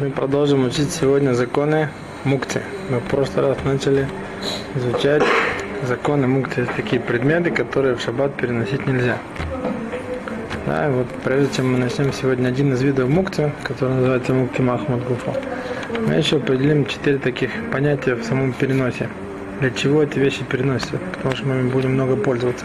Мы 0.00 0.10
продолжим 0.10 0.64
учить 0.64 0.92
сегодня 0.92 1.34
законы 1.34 1.88
мукти. 2.22 2.62
Мы 2.88 3.00
в 3.00 3.04
прошлый 3.04 3.48
раз 3.48 3.58
начали 3.64 4.06
изучать 4.76 5.24
законы 5.88 6.28
мукти. 6.28 6.60
Это 6.60 6.72
такие 6.76 7.02
предметы, 7.02 7.50
которые 7.50 7.96
в 7.96 8.00
шаббат 8.00 8.36
переносить 8.36 8.86
нельзя. 8.86 9.18
Да, 10.66 10.88
вот 10.90 11.08
прежде 11.24 11.56
чем 11.56 11.72
мы 11.72 11.78
начнем 11.78 12.12
сегодня 12.12 12.46
один 12.46 12.72
из 12.74 12.82
видов 12.82 13.08
мукти, 13.08 13.52
который 13.64 13.94
называется 13.94 14.34
мукти 14.34 14.60
махмад 14.60 15.02
гуфа, 15.04 15.32
мы 16.06 16.14
еще 16.14 16.36
определим 16.36 16.86
четыре 16.86 17.18
таких 17.18 17.50
понятия 17.72 18.14
в 18.14 18.22
самом 18.22 18.52
переносе. 18.52 19.08
Для 19.58 19.72
чего 19.72 20.04
эти 20.04 20.20
вещи 20.20 20.44
переносятся? 20.44 20.98
Потому 21.16 21.34
что 21.34 21.46
мы 21.46 21.56
ими 21.56 21.70
будем 21.70 21.94
много 21.94 22.14
пользоваться. 22.14 22.64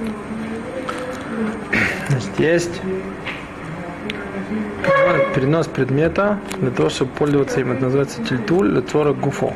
Значит, 2.09 2.29
есть 2.37 2.81
перенос 5.33 5.67
предмета 5.67 6.39
для 6.59 6.71
того, 6.71 6.89
чтобы 6.89 7.11
пользоваться 7.11 7.59
им. 7.59 7.71
Это 7.71 7.83
называется 7.83 8.23
тильтуль 8.23 8.71
лецора 8.71 9.13
гуфо. 9.13 9.53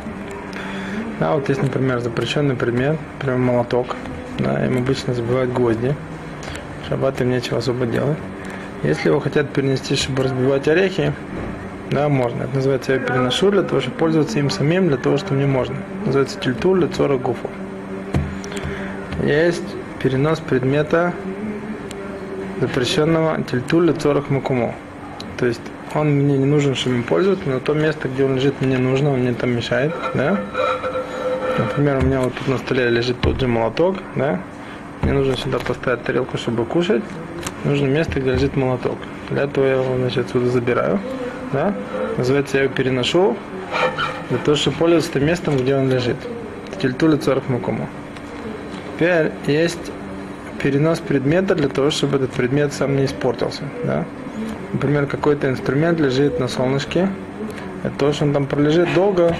Да, 1.20 1.34
вот 1.36 1.50
есть, 1.50 1.62
например, 1.62 2.00
запрещенный 2.00 2.56
предмет, 2.56 2.98
например, 3.14 3.38
молоток. 3.38 3.96
Да, 4.40 4.66
им 4.66 4.78
обычно 4.78 5.14
забивают 5.14 5.52
гвозди. 5.52 5.96
Шаббат 6.88 7.22
им 7.22 7.30
нечего 7.30 7.58
особо 7.58 7.86
делать. 7.86 8.18
Если 8.84 9.10
его 9.10 9.20
хотят 9.20 9.50
перенести, 9.50 9.96
чтобы 9.96 10.24
разбивать 10.24 10.68
орехи, 10.68 11.14
да, 11.90 12.10
можно. 12.10 12.44
Это 12.44 12.56
называется 12.56 12.94
я 12.94 13.00
переношу 13.00 13.50
для 13.50 13.64
того, 13.64 13.82
чтобы 13.82 13.98
пользоваться 13.98 14.40
им 14.40 14.50
самим, 14.50 14.88
для 14.90 14.98
того, 14.98 15.18
что 15.18 15.34
мне 15.34 15.46
можно. 15.46 15.78
называется 16.06 16.40
тильтуль 16.40 16.82
лецора 16.84 17.18
гуфо. 17.18 17.50
Есть 19.24 19.64
перенос 20.04 20.40
предмета 20.40 21.14
запрещенного 22.62 23.42
тильтуль 23.44 23.88
лецорах 23.88 24.30
макумо. 24.30 24.76
То 25.38 25.46
есть 25.46 25.62
он 25.94 26.10
мне 26.10 26.38
не 26.38 26.46
нужен, 26.46 26.76
чтобы 26.76 26.98
им 26.98 27.04
пользоваться, 27.04 27.48
но 27.48 27.60
то 27.60 27.74
место, 27.74 28.08
где 28.08 28.26
он 28.26 28.36
лежит, 28.36 28.60
мне 28.60 28.78
нужно, 28.78 29.14
он 29.14 29.20
мне 29.20 29.34
там 29.34 29.52
мешает, 29.56 29.94
да. 30.16 30.40
Например, 31.58 32.00
у 32.02 32.06
меня 32.06 32.22
вот 32.22 32.34
тут 32.34 32.48
на 32.48 32.58
столе 32.58 32.90
лежит 32.90 33.22
тот 33.22 33.40
же 33.40 33.48
молоток, 33.48 33.98
да. 34.16 34.42
Мне 35.02 35.14
нужно 35.14 35.38
сюда 35.38 35.60
поставить 35.60 36.04
тарелку, 36.04 36.38
чтобы 36.38 36.66
кушать. 36.66 37.04
Нужно 37.64 37.86
место, 37.86 38.20
где 38.20 38.34
лежит 38.34 38.56
молоток. 38.56 38.98
Для 39.30 39.44
этого 39.44 39.66
я 39.66 39.74
его, 39.74 39.96
значит, 39.98 40.26
отсюда 40.26 40.50
забираю, 40.50 41.00
да. 41.54 41.74
Называется, 42.18 42.58
я 42.58 42.64
его 42.64 42.74
переношу 42.74 43.38
для 44.30 44.40
того, 44.40 44.58
чтобы 44.58 44.78
пользоваться 44.78 45.14
тем 45.14 45.26
местом, 45.26 45.58
где 45.58 45.76
он 45.76 45.90
лежит. 45.90 46.18
Тильтули 46.82 47.18
царх 47.18 47.48
мукому. 47.48 47.88
Теперь 48.96 49.32
есть 49.46 49.92
перенос 50.62 51.00
предмета 51.00 51.54
для 51.54 51.70
того, 51.70 51.92
чтобы 51.92 52.18
этот 52.18 52.32
предмет 52.32 52.74
сам 52.74 52.96
не 52.96 53.06
испортился, 53.06 53.64
да 53.84 54.06
например, 54.74 55.06
какой-то 55.06 55.50
инструмент 55.50 56.00
лежит 56.00 56.40
на 56.40 56.48
солнышке, 56.48 57.10
то, 57.98 58.12
что 58.12 58.26
он 58.26 58.34
там 58.34 58.46
пролежит 58.46 58.94
долго, 58.94 59.36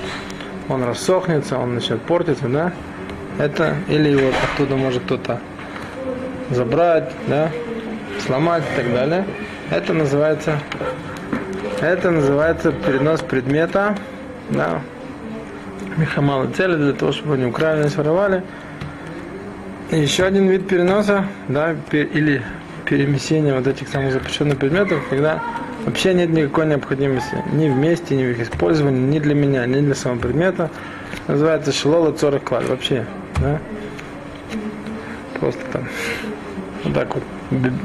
он 0.70 0.84
рассохнется, 0.84 1.58
он 1.58 1.76
начнет 1.76 2.02
портиться, 2.02 2.48
да, 2.48 2.74
это, 3.38 3.76
или 3.88 4.10
его 4.10 4.30
оттуда 4.54 4.76
может 4.76 5.04
кто-то 5.04 5.40
забрать, 6.50 7.12
да, 7.28 7.52
сломать 8.26 8.64
и 8.74 8.82
так 8.82 8.94
далее. 8.94 9.26
Это 9.70 9.94
называется, 9.94 10.60
это 11.82 12.12
называется 12.12 12.72
перенос 12.72 13.22
предмета, 13.22 13.96
да, 14.50 14.82
мехамалы 15.98 16.48
цели 16.52 16.76
для 16.76 16.94
того, 16.94 17.12
чтобы 17.12 17.36
они 17.36 17.46
украли, 17.46 17.84
не 17.84 17.90
своровали. 17.90 18.44
И 19.92 20.00
еще 20.00 20.26
один 20.26 20.48
вид 20.48 20.68
переноса, 20.68 21.26
да, 21.48 21.76
или 21.92 22.44
перемещения 22.88 23.54
вот 23.54 23.68
этих 23.68 23.90
самых 23.90 24.14
запрещенных 24.14 24.58
предметов, 24.58 25.02
когда 25.10 25.44
вообще 25.86 26.14
нет 26.14 26.30
никакой 26.30 26.66
необходимости 26.68 27.44
ни 27.52 27.70
в 27.70 27.76
месте, 27.76 28.16
ни 28.16 28.24
в 28.24 28.32
их 28.32 28.40
использовании, 28.42 29.02
ни 29.02 29.20
для 29.20 29.36
меня, 29.36 29.66
ни 29.66 29.82
для 29.82 29.96
самого 29.96 30.20
предмета. 30.20 30.70
Называется 31.28 31.72
шелола 31.72 32.14
цорах 32.14 32.44
клад. 32.44 32.68
Вообще, 32.68 33.06
да? 33.42 33.60
Просто 35.40 35.62
там 35.72 35.88
вот 36.84 36.94
так 36.94 37.16
вот 37.16 37.24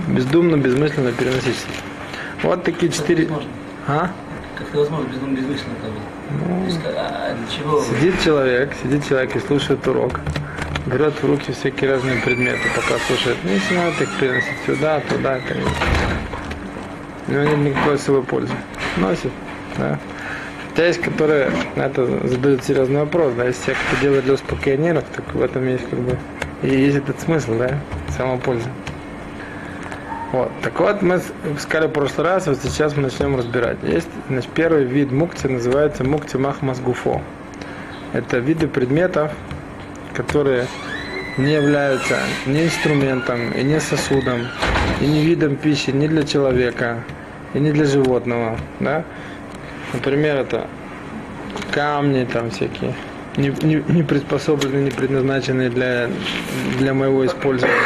бездумно, 0.08 0.56
безмысленно 0.56 1.12
переносить. 1.12 1.66
Вот 2.42 2.62
такие 2.64 2.90
четыре... 2.90 3.28
А? 3.86 4.10
Как 4.56 4.68
это 4.68 4.78
возможно 4.78 5.08
бездумно, 5.08 5.36
безмысленно? 5.36 5.74
Ну, 6.30 6.64
есть, 6.64 6.80
а 6.84 7.34
для 7.34 7.56
чего? 7.56 7.82
Сидит 7.82 8.20
человек, 8.22 8.72
сидит 8.82 9.06
человек 9.06 9.36
и 9.36 9.40
слушает 9.40 9.86
урок 9.86 10.20
берет 10.86 11.14
в 11.14 11.24
руки 11.24 11.52
всякие 11.52 11.92
разные 11.92 12.20
предметы, 12.20 12.60
пока 12.74 12.98
слушает. 13.06 13.36
Ну, 13.44 13.50
если 13.50 13.76
надо 13.76 14.02
их 14.02 14.18
переносить 14.18 14.58
сюда, 14.66 15.00
туда, 15.00 15.38
это. 15.38 15.56
У 17.28 17.32
него 17.32 17.44
нет 17.44 17.58
никакой 17.58 17.94
особой 17.94 18.22
пользы. 18.22 18.54
Носит, 18.96 19.32
да. 19.78 19.98
Хотя 20.70 20.86
есть, 20.86 21.00
которые 21.02 21.50
на 21.76 21.82
это 21.82 22.26
задают 22.26 22.64
серьезный 22.64 23.00
вопрос, 23.00 23.34
да, 23.34 23.44
если 23.46 23.72
кто 23.72 24.00
делает 24.00 24.24
для 24.24 24.34
успокоения 24.34 24.94
так 24.94 25.34
в 25.34 25.42
этом 25.42 25.66
есть 25.68 25.88
как 25.88 25.98
бы 25.98 26.18
и 26.62 26.68
есть 26.68 26.96
этот 26.96 27.20
смысл, 27.20 27.58
да, 27.58 27.78
сама 28.16 28.38
польза. 28.38 28.68
Вот. 30.32 30.50
Так 30.62 30.80
вот, 30.80 31.02
мы 31.02 31.20
сказали 31.58 31.88
в 31.88 31.92
прошлый 31.92 32.26
раз, 32.26 32.46
вот 32.46 32.58
сейчас 32.62 32.96
мы 32.96 33.02
начнем 33.02 33.36
разбирать. 33.36 33.76
Есть, 33.82 34.08
значит, 34.28 34.50
первый 34.54 34.84
вид 34.84 35.12
мукти 35.12 35.46
называется 35.46 36.04
мукти 36.04 36.36
махмазгуфо. 36.36 37.20
Это 38.14 38.38
виды 38.38 38.66
предметов, 38.66 39.32
которые 40.14 40.66
не 41.38 41.52
являются 41.52 42.18
ни 42.46 42.64
инструментом, 42.64 43.52
и 43.52 43.62
не 43.62 43.80
сосудом, 43.80 44.48
и 45.00 45.06
не 45.06 45.24
видом 45.24 45.56
пищи 45.56 45.90
ни 45.90 46.06
для 46.06 46.24
человека, 46.24 47.02
и 47.54 47.58
не 47.58 47.72
для 47.72 47.84
животного. 47.84 48.58
Да? 48.80 49.04
Например, 49.92 50.36
это 50.36 50.66
камни 51.70 52.24
там 52.24 52.50
всякие, 52.50 52.94
не, 53.36 53.48
не, 53.62 53.82
не 53.88 54.02
приспособленные, 54.02 54.84
не 54.84 54.90
предназначенные 54.90 55.70
для, 55.70 56.08
для 56.78 56.94
моего 56.94 57.24
использования. 57.24 57.76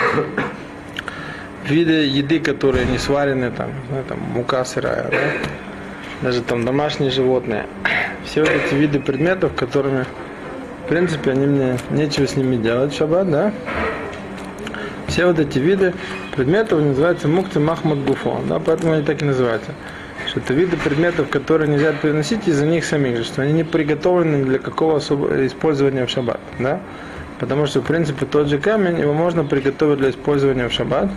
Виды 1.68 2.06
еды, 2.06 2.38
которые 2.38 2.86
не 2.86 2.98
сварены, 2.98 3.50
там, 3.50 3.70
ну, 3.90 4.02
там 4.08 4.20
мука 4.20 4.64
сырая, 4.64 5.08
да? 5.10 5.18
даже 6.22 6.42
там 6.42 6.64
домашние 6.64 7.10
животные. 7.10 7.66
Все 8.24 8.40
вот 8.40 8.50
эти 8.50 8.74
виды 8.74 9.00
предметов, 9.00 9.54
которыми 9.54 10.06
в 10.86 10.88
принципе, 10.88 11.32
они 11.32 11.46
мне 11.46 11.78
нечего 11.90 12.28
с 12.28 12.36
ними 12.36 12.54
делать 12.54 12.92
в 12.92 12.96
шаббат, 12.96 13.28
да? 13.28 13.52
Все 15.08 15.26
вот 15.26 15.40
эти 15.40 15.58
виды 15.58 15.92
предметов 16.36 16.80
называются 16.80 17.26
мукти 17.26 17.58
махмад 17.58 18.04
гуфо, 18.04 18.40
да, 18.48 18.60
поэтому 18.60 18.92
они 18.92 19.02
так 19.02 19.20
и 19.20 19.24
называются. 19.24 19.72
Что 20.28 20.38
это 20.38 20.54
виды 20.54 20.76
предметов, 20.76 21.28
которые 21.28 21.68
нельзя 21.68 21.92
переносить 21.92 22.46
из-за 22.46 22.66
них 22.66 22.84
самих 22.84 23.24
что 23.24 23.42
они 23.42 23.52
не 23.52 23.64
приготовлены 23.64 24.44
для 24.44 24.60
какого 24.60 24.98
особого 24.98 25.44
использования 25.44 26.06
в 26.06 26.10
шаббат, 26.10 26.40
да? 26.60 26.80
Потому 27.40 27.66
что, 27.66 27.80
в 27.80 27.84
принципе, 27.84 28.24
тот 28.24 28.46
же 28.46 28.58
камень, 28.58 29.00
его 29.00 29.12
можно 29.12 29.44
приготовить 29.44 29.98
для 29.98 30.10
использования 30.10 30.68
в 30.68 30.72
шаббат. 30.72 31.10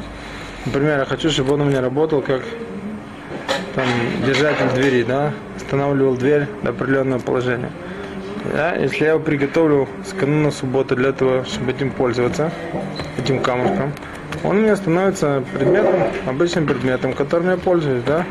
Например, 0.65 0.97
я 0.97 1.05
хочу, 1.05 1.29
чтобы 1.29 1.53
он 1.53 1.61
у 1.61 1.65
меня 1.65 1.81
работал 1.81 2.23
как 2.23 2.41
там, 3.75 3.85
держатель 4.25 4.69
двери, 4.73 5.03
да, 5.03 5.31
останавливал 5.55 6.15
дверь 6.15 6.47
до 6.63 6.71
определенного 6.71 7.19
положения. 7.19 7.69
Да, 8.45 8.75
если 8.75 9.03
я 9.03 9.11
его 9.11 9.19
приготовлю 9.19 9.87
с 10.05 10.13
кануна 10.13 10.51
субботы 10.51 10.95
для 10.95 11.11
того, 11.11 11.43
чтобы 11.43 11.71
этим 11.71 11.91
пользоваться, 11.91 12.51
этим 13.17 13.41
камушком, 13.41 13.91
он 14.43 14.57
у 14.57 14.59
меня 14.61 14.75
становится 14.75 15.43
предметом, 15.53 15.95
обычным 16.25 16.65
предметом, 16.65 17.13
которым 17.13 17.49
я 17.49 17.57
пользуюсь, 17.57 18.03
да. 18.03 18.25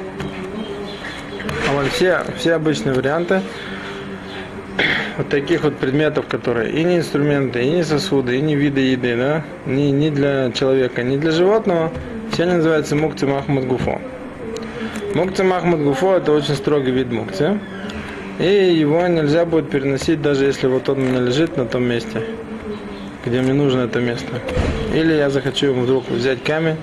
А 1.69 1.75
вот 1.75 1.89
все, 1.93 2.21
все 2.37 2.55
обычные 2.55 2.95
варианты 2.95 3.43
вот 5.19 5.29
таких 5.29 5.65
вот 5.65 5.77
предметов, 5.77 6.27
которые 6.29 6.73
и 6.73 6.85
не 6.85 6.99
инструменты, 6.99 7.62
и 7.62 7.71
не 7.71 7.82
сосуды, 7.82 8.38
и 8.38 8.41
не 8.41 8.55
виды 8.55 8.81
еды, 8.81 9.17
да, 9.17 9.44
ни, 9.67 9.91
ни 9.91 10.11
для 10.11 10.53
человека, 10.53 11.03
ни 11.03 11.17
для 11.17 11.32
животного, 11.32 11.93
все 12.32 12.44
они 12.44 12.55
называются 12.55 12.94
мукти 12.94 13.25
махмад 13.25 13.67
гуфо. 13.67 14.00
Мукти 15.15 15.43
махмад 15.43 15.81
гуфо 15.81 16.17
это 16.17 16.32
очень 16.32 16.55
строгий 16.55 16.93
вид 16.93 17.11
мукти. 17.11 17.59
И 18.38 18.44
его 18.44 19.05
нельзя 19.08 19.44
будет 19.44 19.69
переносить, 19.69 20.23
даже 20.23 20.44
если 20.44 20.69
вот 20.69 20.88
он 20.88 20.99
у 20.99 21.02
меня 21.02 21.20
лежит 21.20 21.56
на 21.56 21.67
том 21.67 21.82
месте, 21.82 22.23
где 23.26 23.40
мне 23.40 23.52
нужно 23.52 23.81
это 23.81 24.00
место. 24.00 24.40
Или 24.94 25.14
я 25.14 25.29
захочу 25.29 25.67
ему 25.67 25.82
вдруг 25.82 26.08
взять 26.08 26.44
камень, 26.44 26.76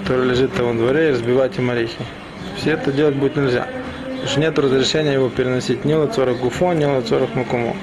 который 0.00 0.26
лежит 0.26 0.52
там 0.54 0.66
во 0.66 0.74
дворе, 0.74 1.08
и 1.08 1.12
разбивать 1.12 1.56
им 1.56 1.70
орехи. 1.70 2.04
Все 2.56 2.72
это 2.72 2.90
делать 2.90 3.14
будет 3.14 3.36
нельзя. 3.36 3.68
Потому 4.06 4.26
что 4.28 4.40
нет 4.40 4.58
разрешения 4.58 5.12
его 5.12 5.28
переносить 5.28 5.84
ни 5.84 5.94
лацорах 5.94 6.38
гуфо, 6.38 6.72
ни 6.72 6.84
лацорах 6.84 7.32
макумо. 7.36 7.76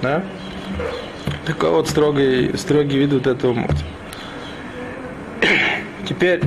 Да? 0.00 0.24
Такой 1.44 1.68
вот 1.68 1.90
строгий, 1.90 2.56
строгий 2.56 2.96
вид 2.96 3.12
вот 3.12 3.26
этого 3.26 3.52
мут. 3.52 3.72
Теперь, 6.08 6.40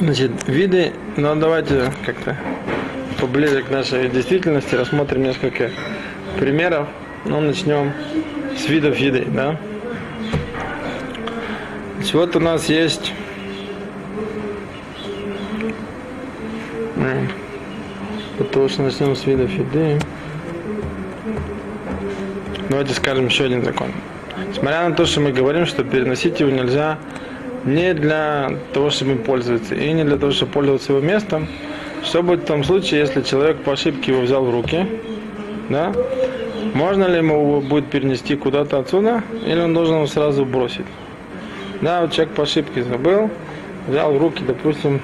значит, 0.00 0.32
виды, 0.48 0.92
ну 1.16 1.36
давайте 1.36 1.92
как-то 2.04 2.36
поближе 3.20 3.62
к 3.62 3.70
нашей 3.70 4.08
действительности, 4.08 4.74
рассмотрим 4.74 5.22
несколько 5.22 5.70
примеров. 6.38 6.88
Ну, 7.24 7.40
начнем 7.40 7.92
с 8.56 8.68
видов 8.68 8.96
еды, 8.98 9.26
да. 9.26 9.58
Значит, 11.96 12.14
вот 12.14 12.36
у 12.36 12.40
нас 12.40 12.68
есть 12.68 13.12
того, 18.56 18.68
что 18.68 18.82
начнем 18.82 19.14
с 19.14 19.26
видов 19.26 19.50
еды. 19.52 19.98
Давайте 22.70 22.94
скажем 22.94 23.26
еще 23.26 23.44
один 23.44 23.62
закон. 23.62 23.88
Несмотря 24.48 24.88
на 24.88 24.94
то, 24.94 25.04
что 25.04 25.20
мы 25.20 25.30
говорим, 25.30 25.66
что 25.66 25.84
переносить 25.84 26.40
его 26.40 26.50
нельзя 26.50 26.98
не 27.64 27.92
для 27.92 28.56
того, 28.72 28.88
чтобы 28.88 29.12
им 29.12 29.22
пользоваться, 29.22 29.74
и 29.74 29.92
не 29.92 30.04
для 30.04 30.16
того, 30.16 30.32
чтобы 30.32 30.52
пользоваться 30.52 30.92
его 30.92 31.02
местом, 31.02 31.48
что 32.06 32.22
будет 32.22 32.42
в 32.42 32.46
том 32.46 32.62
случае, 32.62 33.00
если 33.00 33.20
человек 33.22 33.58
по 33.58 33.72
ошибке 33.72 34.12
его 34.12 34.22
взял 34.22 34.44
в 34.44 34.50
руки, 34.50 34.86
да? 35.68 35.92
Можно 36.72 37.04
ли 37.04 37.18
ему 37.18 37.40
его 37.40 37.60
будет 37.60 37.90
перенести 37.90 38.36
куда-то 38.36 38.78
отсюда, 38.78 39.22
или 39.44 39.60
он 39.60 39.74
должен 39.74 39.96
его 39.96 40.06
сразу 40.06 40.44
бросить? 40.44 40.86
Да, 41.80 42.02
вот 42.02 42.12
человек 42.12 42.34
по 42.34 42.44
ошибке 42.44 42.84
забыл, 42.84 43.30
взял 43.88 44.12
в 44.12 44.18
руки, 44.18 44.42
допустим, 44.46 45.00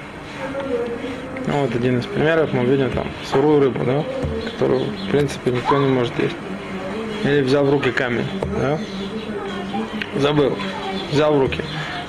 ну, 1.45 1.61
вот 1.61 1.75
один 1.75 1.99
из 1.99 2.05
примеров, 2.05 2.53
мы 2.53 2.63
видим 2.63 2.89
там 2.91 3.07
сырую 3.25 3.59
рыбу, 3.59 3.79
да, 3.85 4.03
которую, 4.51 4.81
в 4.81 5.11
принципе, 5.11 5.51
никто 5.51 5.77
не 5.77 5.87
может 5.87 6.17
есть. 6.19 6.35
Или 7.25 7.41
взял 7.41 7.65
в 7.65 7.71
руки 7.71 7.91
камень, 7.91 8.27
да, 8.59 8.79
забыл, 10.19 10.57
взял 11.11 11.33
в 11.33 11.39
руки. 11.41 11.61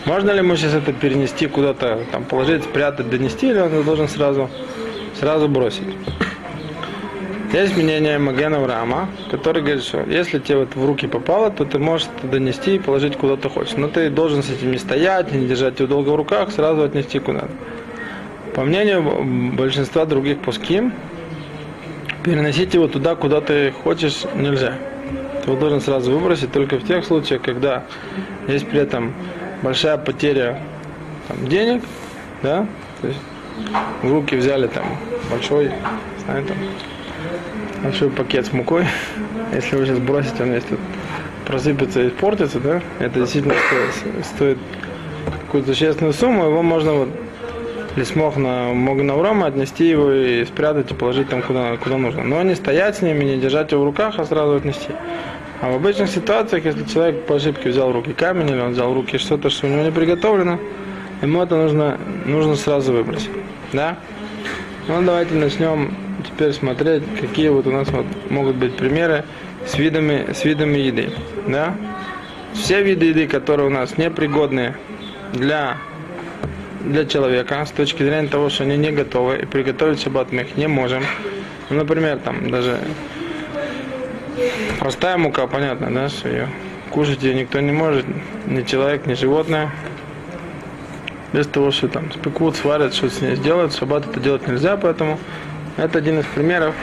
Можно 0.06 0.32
ли 0.32 0.38
ему 0.38 0.54
сейчас 0.56 0.74
это 0.74 0.92
перенести 0.92 1.46
куда-то, 1.46 2.00
там, 2.12 2.24
положить, 2.24 2.64
спрятать, 2.64 3.08
донести, 3.08 3.48
или 3.48 3.58
он 3.58 3.82
должен 3.84 4.06
сразу, 4.08 4.50
сразу 5.18 5.48
бросить? 5.48 5.96
Есть 7.54 7.76
мнение 7.76 8.18
Магена 8.18 8.66
Рама, 8.66 9.08
который 9.30 9.62
говорит, 9.62 9.82
что 9.82 10.02
если 10.02 10.40
тебе 10.40 10.58
вот 10.58 10.74
в 10.74 10.84
руки 10.84 11.06
попало, 11.06 11.50
то 11.50 11.64
ты 11.64 11.78
можешь 11.78 12.08
это 12.18 12.26
донести 12.26 12.76
и 12.76 12.78
положить 12.78 13.16
куда 13.16 13.36
то 13.36 13.48
хочешь. 13.48 13.76
Но 13.76 13.88
ты 13.88 14.10
должен 14.10 14.42
с 14.42 14.50
этим 14.50 14.72
не 14.72 14.78
стоять, 14.78 15.32
не 15.32 15.46
держать 15.46 15.78
его 15.78 15.88
долго 15.88 16.10
в 16.10 16.16
руках, 16.16 16.50
сразу 16.50 16.82
отнести 16.82 17.20
куда-то. 17.20 17.50
По 18.54 18.62
мнению 18.62 19.52
большинства 19.54 20.04
других 20.04 20.40
пуским, 20.40 20.92
переносить 22.24 22.74
его 22.74 22.88
туда, 22.88 23.14
куда 23.14 23.40
ты 23.40 23.70
хочешь, 23.70 24.24
нельзя. 24.34 24.74
Ты 25.44 25.50
его 25.50 25.58
должен 25.58 25.80
сразу 25.80 26.12
выбросить 26.12 26.52
только 26.52 26.78
в 26.78 26.86
тех 26.86 27.04
случаях, 27.04 27.40
когда 27.40 27.84
есть 28.48 28.68
при 28.68 28.80
этом 28.80 29.14
большая 29.64 29.96
потеря 29.96 30.60
там, 31.26 31.48
денег, 31.48 31.82
да, 32.42 32.66
то 33.00 33.08
есть 33.08 33.20
в 34.02 34.10
руки 34.10 34.36
взяли 34.36 34.66
там 34.66 34.84
большой, 35.30 35.72
знаете, 36.24 36.48
там, 36.48 36.58
большой 37.82 38.10
пакет 38.10 38.46
с 38.46 38.52
мукой, 38.52 38.86
если 39.54 39.76
вы 39.76 39.86
сейчас 39.86 39.98
бросите, 39.98 40.42
он 40.42 40.52
весь 40.52 40.64
тут 40.64 40.78
просыпется 41.46 42.02
и 42.02 42.08
испортится, 42.08 42.60
да, 42.60 42.82
это 42.98 43.20
действительно 43.20 43.54
стоит, 43.54 44.26
стоит 44.26 44.58
какую-то 45.46 45.72
существенную 45.72 46.12
сумму, 46.12 46.44
его 46.44 46.62
можно 46.62 46.92
вот 46.92 47.08
или 47.96 48.02
смог 48.02 48.36
на 48.36 48.72
Могнаврома 48.72 49.46
отнести 49.46 49.88
его 49.88 50.10
и 50.10 50.44
спрятать 50.44 50.90
и 50.90 50.94
положить 50.94 51.28
там 51.28 51.42
куда, 51.42 51.76
куда 51.76 51.96
нужно. 51.96 52.24
Но 52.24 52.42
не 52.42 52.56
стоять 52.56 52.96
с 52.96 53.02
ними, 53.02 53.22
не 53.22 53.36
держать 53.36 53.70
его 53.70 53.82
в 53.82 53.84
руках, 53.84 54.18
а 54.18 54.24
сразу 54.24 54.56
отнести. 54.56 54.88
А 55.60 55.70
в 55.70 55.76
обычных 55.76 56.10
ситуациях, 56.10 56.64
если 56.64 56.84
человек 56.84 57.26
по 57.26 57.36
ошибке 57.36 57.70
взял 57.70 57.90
в 57.90 57.92
руки 57.92 58.12
камень 58.12 58.50
или 58.50 58.60
он 58.60 58.72
взял 58.72 58.90
в 58.90 58.94
руки 58.94 59.18
что-то, 59.18 59.50
что 59.50 59.66
у 59.66 59.70
него 59.70 59.82
не 59.82 59.92
приготовлено, 59.92 60.58
ему 61.22 61.42
это 61.42 61.56
нужно, 61.56 61.98
нужно 62.26 62.56
сразу 62.56 62.92
выбросить. 62.92 63.30
Да? 63.72 63.96
Ну, 64.88 65.02
давайте 65.02 65.34
начнем 65.34 65.94
теперь 66.26 66.52
смотреть, 66.52 67.02
какие 67.20 67.48
вот 67.48 67.66
у 67.66 67.70
нас 67.70 67.88
вот 67.88 68.06
могут 68.30 68.56
быть 68.56 68.76
примеры 68.76 69.24
с 69.66 69.78
видами, 69.78 70.32
с 70.32 70.44
видами 70.44 70.78
еды. 70.78 71.10
Да? 71.46 71.74
Все 72.52 72.82
виды 72.82 73.06
еды, 73.06 73.26
которые 73.26 73.68
у 73.68 73.70
нас 73.70 73.96
непригодны 73.96 74.74
для, 75.32 75.78
для 76.84 77.04
человека, 77.06 77.64
с 77.64 77.70
точки 77.70 78.02
зрения 78.02 78.28
того, 78.28 78.50
что 78.50 78.64
они 78.64 78.76
не 78.76 78.90
готовы, 78.90 79.38
и 79.38 79.46
приготовить 79.46 80.02
шаббат 80.02 80.32
мы 80.32 80.42
их 80.42 80.56
не 80.56 80.68
можем. 80.68 81.02
Ну, 81.70 81.76
например, 81.76 82.18
там 82.18 82.50
даже 82.50 82.78
простая 84.78 85.16
мука, 85.16 85.46
понятно, 85.46 85.90
да, 85.90 86.08
что 86.08 86.28
ее 86.28 86.48
кушать 86.90 87.22
ее 87.22 87.34
никто 87.34 87.60
не 87.60 87.72
может, 87.72 88.06
ни 88.46 88.62
человек, 88.62 89.06
ни 89.06 89.14
животное. 89.14 89.70
Без 91.32 91.48
того, 91.48 91.72
что 91.72 91.88
там 91.88 92.12
спекут, 92.12 92.54
сварят, 92.54 92.94
что 92.94 93.10
с 93.10 93.20
ней 93.20 93.34
сделают, 93.34 93.74
шаббат 93.74 94.06
это 94.06 94.20
делать 94.20 94.46
нельзя, 94.46 94.76
поэтому 94.76 95.18
это 95.76 95.98
один 95.98 96.20
из 96.20 96.26
примеров 96.26 96.74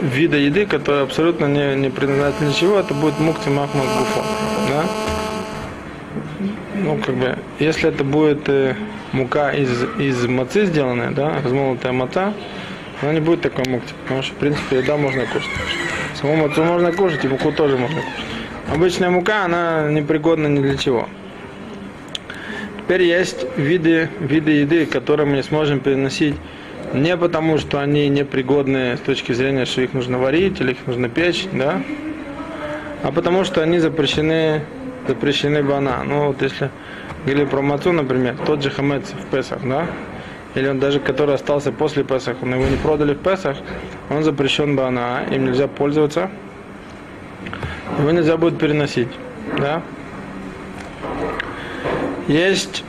вида 0.00 0.36
еды, 0.36 0.66
который 0.66 1.02
абсолютно 1.02 1.46
не, 1.46 1.74
не 1.74 1.90
предназначен 1.90 2.48
ничего, 2.48 2.78
это 2.78 2.94
будет 2.94 3.18
мукти 3.18 3.48
махмад 3.48 3.86
гуфо. 3.86 4.22
Да? 4.68 4.84
Ну, 6.74 6.98
как 6.98 7.16
бы, 7.16 7.38
если 7.58 7.88
это 7.88 8.04
будет 8.04 8.48
э, 8.48 8.76
мука 9.10 9.50
из, 9.50 9.84
из 9.98 10.26
мацы 10.26 10.66
сделанная, 10.66 11.10
да, 11.10 11.40
размолотая 11.44 11.92
маца, 11.92 12.32
она 13.02 13.12
не 13.12 13.20
будет 13.20 13.42
такой 13.42 13.64
мукти, 13.68 13.94
потому 14.02 14.22
что, 14.22 14.34
в 14.34 14.38
принципе, 14.38 14.78
еда 14.78 14.96
можно 14.96 15.24
кушать. 15.26 15.50
Саму 16.14 16.36
мацу 16.36 16.64
можно 16.64 16.92
кушать, 16.92 17.24
и 17.24 17.28
муку 17.28 17.52
тоже 17.52 17.76
можно 17.76 17.96
кушать. 17.96 18.24
Обычная 18.72 19.10
мука, 19.10 19.44
она 19.44 19.88
непригодна 19.90 20.46
ни 20.48 20.60
для 20.60 20.76
чего. 20.76 21.08
Теперь 22.78 23.02
есть 23.02 23.46
виды, 23.56 24.08
виды 24.20 24.50
еды, 24.50 24.86
которые 24.86 25.26
мы 25.26 25.36
не 25.36 25.42
сможем 25.42 25.80
переносить 25.80 26.34
не 26.92 27.16
потому, 27.16 27.58
что 27.58 27.80
они 27.80 28.08
непригодны 28.08 28.96
с 28.96 29.00
точки 29.00 29.32
зрения, 29.32 29.66
что 29.66 29.82
их 29.82 29.92
нужно 29.92 30.18
варить 30.18 30.60
или 30.60 30.72
их 30.72 30.78
нужно 30.86 31.08
печь, 31.08 31.46
да, 31.52 31.82
а 33.02 33.12
потому 33.12 33.44
что 33.44 33.62
они 33.62 33.78
запрещены, 33.78 34.62
запрещены 35.06 35.62
бана. 35.62 36.02
Ну 36.04 36.28
вот 36.28 36.42
если 36.42 36.70
говорили 37.24 37.44
про 37.44 37.60
мацу, 37.60 37.92
например, 37.92 38.36
тот 38.46 38.62
же 38.62 38.70
хамец 38.70 39.04
в 39.12 39.26
Песах, 39.30 39.60
да, 39.64 39.86
или 40.58 40.68
он 40.68 40.78
даже 40.80 40.98
который 41.00 41.34
остался 41.34 41.72
после 41.72 42.04
Песах, 42.04 42.36
но 42.42 42.56
его 42.56 42.66
не 42.66 42.76
продали 42.76 43.14
в 43.14 43.18
Песах, 43.18 43.56
он 44.10 44.24
запрещен 44.24 44.76
бана, 44.76 45.24
им 45.30 45.46
нельзя 45.46 45.68
пользоваться, 45.68 46.30
его 47.98 48.10
нельзя 48.10 48.36
будет 48.36 48.58
переносить, 48.58 49.08
да. 49.56 49.82
Есть 52.26 52.84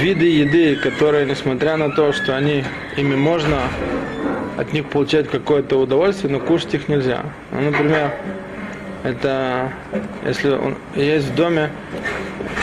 виды 0.00 0.26
еды, 0.26 0.76
которые, 0.76 1.26
несмотря 1.26 1.76
на 1.76 1.90
то, 1.90 2.12
что 2.12 2.36
они, 2.36 2.64
ими 2.96 3.16
можно 3.16 3.58
от 4.56 4.72
них 4.72 4.86
получать 4.86 5.28
какое-то 5.28 5.80
удовольствие, 5.80 6.32
но 6.32 6.40
кушать 6.40 6.74
их 6.74 6.88
нельзя. 6.88 7.22
Ну, 7.52 7.60
например, 7.60 8.12
это 9.02 9.72
если 10.26 10.50
он, 10.50 10.76
есть 10.94 11.28
в 11.28 11.34
доме 11.34 11.70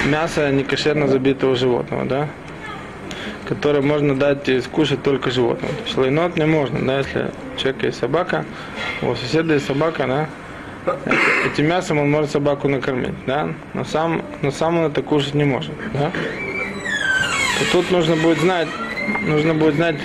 мясо 0.06 0.52
некошерно 0.52 1.08
забитого 1.08 1.56
животного, 1.56 2.06
да, 2.06 2.28
которое 3.48 3.82
можно 3.82 4.16
дать 4.16 4.50
скушать 4.64 5.04
только 5.04 5.32
животному. 5.32 5.74
То 5.74 5.84
есть 5.86 5.98
лайнот 5.98 6.38
не 6.38 6.46
можно, 6.46 6.80
да, 6.80 7.00
если 7.00 7.32
у 7.56 7.60
человека 7.60 7.86
есть 7.88 8.00
собака, 8.00 8.46
у 9.02 9.16
соседа 9.16 9.56
есть 9.56 9.66
собака, 9.66 10.08
да, 10.08 10.30
этим 11.46 11.68
мясом 11.68 12.00
он 12.00 12.12
может 12.12 12.32
собаку 12.32 12.68
накормить, 12.68 13.14
да, 13.26 13.50
но 13.74 13.84
сам, 13.86 14.24
но 14.42 14.52
сам 14.52 14.78
он 14.80 14.92
это 14.92 15.02
кушать 15.02 15.34
не 15.34 15.44
может, 15.44 15.72
да. 15.94 16.12
И 17.62 17.72
тут 17.72 17.92
нужно 17.92 18.16
будет 18.16 18.40
знать, 18.40 18.68
нужно 19.22 19.54
будет 19.54 19.76
знать 19.76 19.98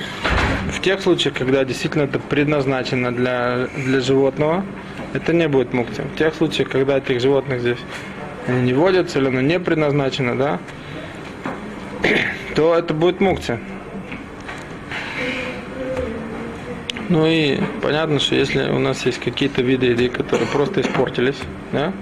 в 0.72 0.80
тех 0.80 1.00
случаях, 1.00 1.34
когда 1.34 1.64
действительно 1.64 2.02
это 2.02 2.18
предназначено 2.18 3.12
для, 3.12 3.68
для 3.76 4.00
животного, 4.00 4.64
это 5.14 5.32
не 5.32 5.48
будет 5.48 5.72
мукти. 5.72 6.02
В 6.02 6.18
тех 6.18 6.34
случаях, 6.34 6.68
когда 6.68 6.98
этих 6.98 7.20
животных 7.20 7.60
здесь 7.60 7.78
не 8.46 8.72
водятся 8.72 9.18
или 9.18 9.28
оно 9.28 9.40
не 9.40 9.58
предназначено, 9.58 10.36
да, 10.36 10.58
то 12.58 12.74
это 12.74 12.92
будет 12.92 13.20
мукти. 13.20 13.56
Ну 17.08 17.24
и 17.24 17.60
понятно, 17.80 18.18
что 18.18 18.34
если 18.34 18.68
у 18.68 18.80
нас 18.80 19.06
есть 19.06 19.20
какие-то 19.20 19.62
виды 19.62 19.86
еды, 19.86 20.08
которые 20.08 20.48
просто 20.48 20.80
испортились, 20.80 21.38
да, 21.70 21.92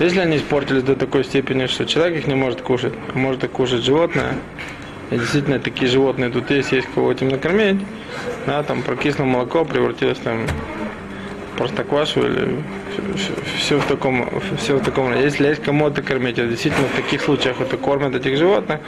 если 0.00 0.20
они 0.20 0.38
испортились 0.38 0.84
до 0.84 0.96
такой 0.96 1.22
степени, 1.22 1.66
что 1.66 1.84
человек 1.84 2.20
их 2.20 2.26
не 2.26 2.34
может 2.34 2.62
кушать, 2.62 2.94
а 3.14 3.18
может 3.18 3.44
их 3.44 3.50
кушать 3.50 3.84
животное, 3.84 4.36
и 5.10 5.16
действительно 5.18 5.58
такие 5.58 5.90
животные 5.90 6.30
тут 6.30 6.50
есть, 6.50 6.72
есть 6.72 6.88
кого 6.94 7.12
этим 7.12 7.28
накормить, 7.28 7.82
да, 8.46 8.62
там 8.62 8.80
прокисло 8.80 9.24
молоко 9.24 9.66
превратилось 9.66 10.18
там 10.18 10.46
простоквашу 11.56 12.26
или 12.26 12.62
все 13.58 13.78
в 13.78 13.86
таком, 13.86 14.28
все 14.58 14.76
в 14.76 14.84
таком 14.84 15.12
Если 15.14 15.46
есть 15.46 15.62
кому 15.62 15.88
это 15.88 16.02
кормить, 16.02 16.38
а 16.38 16.46
действительно 16.46 16.86
в 16.88 16.96
таких 16.96 17.22
случаях 17.22 17.60
это 17.60 17.76
кормят 17.76 18.14
этих 18.14 18.36
животных, 18.36 18.80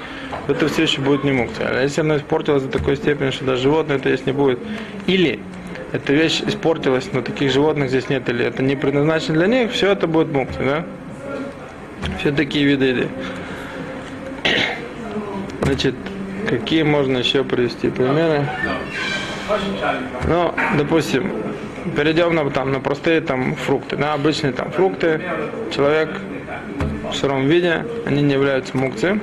то 0.47 0.53
это 0.53 0.69
все 0.69 0.83
еще 0.83 1.01
будет 1.01 1.25
не 1.25 1.33
мукти. 1.33 1.63
А 1.63 1.83
если 1.83 2.03
оно 2.03 2.17
испортилось 2.17 2.63
до 2.63 2.79
такой 2.79 2.97
степени, 2.97 3.31
что 3.31 3.45
даже 3.45 3.63
животное 3.63 3.97
это 3.97 4.11
есть 4.11 4.27
не 4.27 4.33
будет, 4.33 4.59
или 5.07 5.41
эта 5.93 6.13
вещь 6.13 6.43
испортилась, 6.47 7.09
но 7.13 7.23
таких 7.23 7.51
животных 7.51 7.89
здесь 7.89 8.09
нет, 8.09 8.29
или 8.29 8.45
это 8.45 8.63
не 8.63 8.77
предназначено 8.77 9.35
для 9.39 9.47
них, 9.47 9.73
все 9.73 9.91
это 9.93 10.07
будет 10.07 10.33
мукти, 10.33 10.59
да? 10.59 10.85
Все 12.21 12.33
такие 12.33 12.65
виды 12.67 12.85
еды. 12.85 13.09
Значит, 15.63 15.95
какие 16.49 16.83
можно 16.83 17.19
еще 17.19 17.45
привести 17.45 17.91
примеры? 17.91 18.47
Ну, 20.27 20.55
допустим, 20.77 21.31
перейдем 21.91 22.35
на, 22.35 22.49
там, 22.51 22.73
на 22.73 22.81
простые 22.81 23.21
там 23.21 23.55
фрукты, 23.55 23.97
на 23.97 24.15
обычные 24.15 24.53
там 24.53 24.71
фрукты. 24.71 25.21
Человек 25.75 26.11
в 27.11 27.15
сыром 27.15 27.47
виде, 27.47 27.85
они 28.07 28.23
не 28.23 28.35
являются 28.35 28.77
мукцией. 28.77 29.21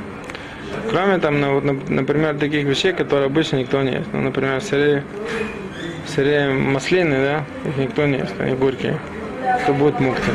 Кроме 0.89 1.17
там, 1.19 1.39
ну, 1.39 1.59
вот, 1.59 1.89
например, 1.89 2.37
таких 2.37 2.65
вещей, 2.65 2.93
которые 2.93 3.27
обычно 3.27 3.57
никто 3.57 3.81
не 3.81 3.93
ест. 3.93 4.07
Ну, 4.11 4.21
например, 4.21 4.61
сырые 4.61 5.03
сырые 6.07 6.49
маслины, 6.53 7.15
да, 7.15 7.69
их 7.69 7.77
никто 7.77 8.05
не 8.05 8.17
ест, 8.17 8.33
они 8.39 8.55
горькие, 8.55 8.99
то 9.65 9.73
будет 9.73 9.99
мукти. 9.99 10.29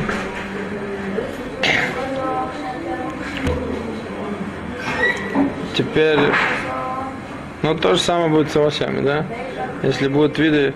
Теперь, 5.75 6.18
ну 7.62 7.75
то 7.75 7.94
же 7.94 8.00
самое 8.00 8.28
будет 8.28 8.50
с 8.50 8.56
овощами, 8.56 9.00
да. 9.00 9.26
Если 9.82 10.08
будут 10.08 10.38
виды 10.38 10.75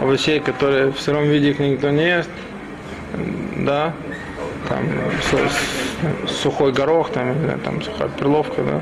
овощей, 0.00 0.40
которые 0.40 0.90
в 0.92 1.00
сыром 1.00 1.24
виде 1.24 1.50
их 1.50 1.58
никто 1.58 1.90
не 1.90 2.06
ест, 2.06 2.30
да, 3.56 3.92
там 4.68 4.80
су- 5.30 6.28
сухой 6.28 6.72
горох, 6.72 7.10
там, 7.10 7.34
там 7.64 7.82
сухая 7.82 8.08
перловка, 8.08 8.62
да. 8.62 8.80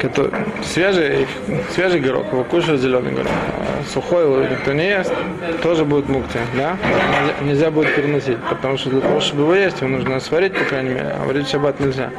Который, 0.00 0.30
свежий, 0.64 1.26
свежий 1.74 1.98
горох, 1.98 2.26
его 2.32 2.44
кушают 2.44 2.80
зеленый 2.80 3.10
горох, 3.12 3.32
а 3.32 3.82
сухой 3.92 4.22
его 4.24 4.42
никто 4.42 4.72
не 4.72 4.86
ест, 4.88 5.12
тоже 5.60 5.84
будет 5.84 6.08
мукти, 6.08 6.38
да? 6.56 6.76
Нельзя, 6.86 7.34
нельзя 7.42 7.70
будет 7.72 7.94
переносить, 7.96 8.38
потому 8.48 8.78
что 8.78 8.90
для 8.90 9.00
того, 9.00 9.20
чтобы 9.20 9.42
его 9.42 9.54
есть, 9.56 9.80
его 9.80 9.90
нужно 9.90 10.20
сварить, 10.20 10.54
по 10.54 10.64
крайней 10.64 10.90
мере, 10.90 11.16
а 11.20 11.26
варить 11.26 11.48
шаббат 11.48 11.80
нельзя. 11.80 12.10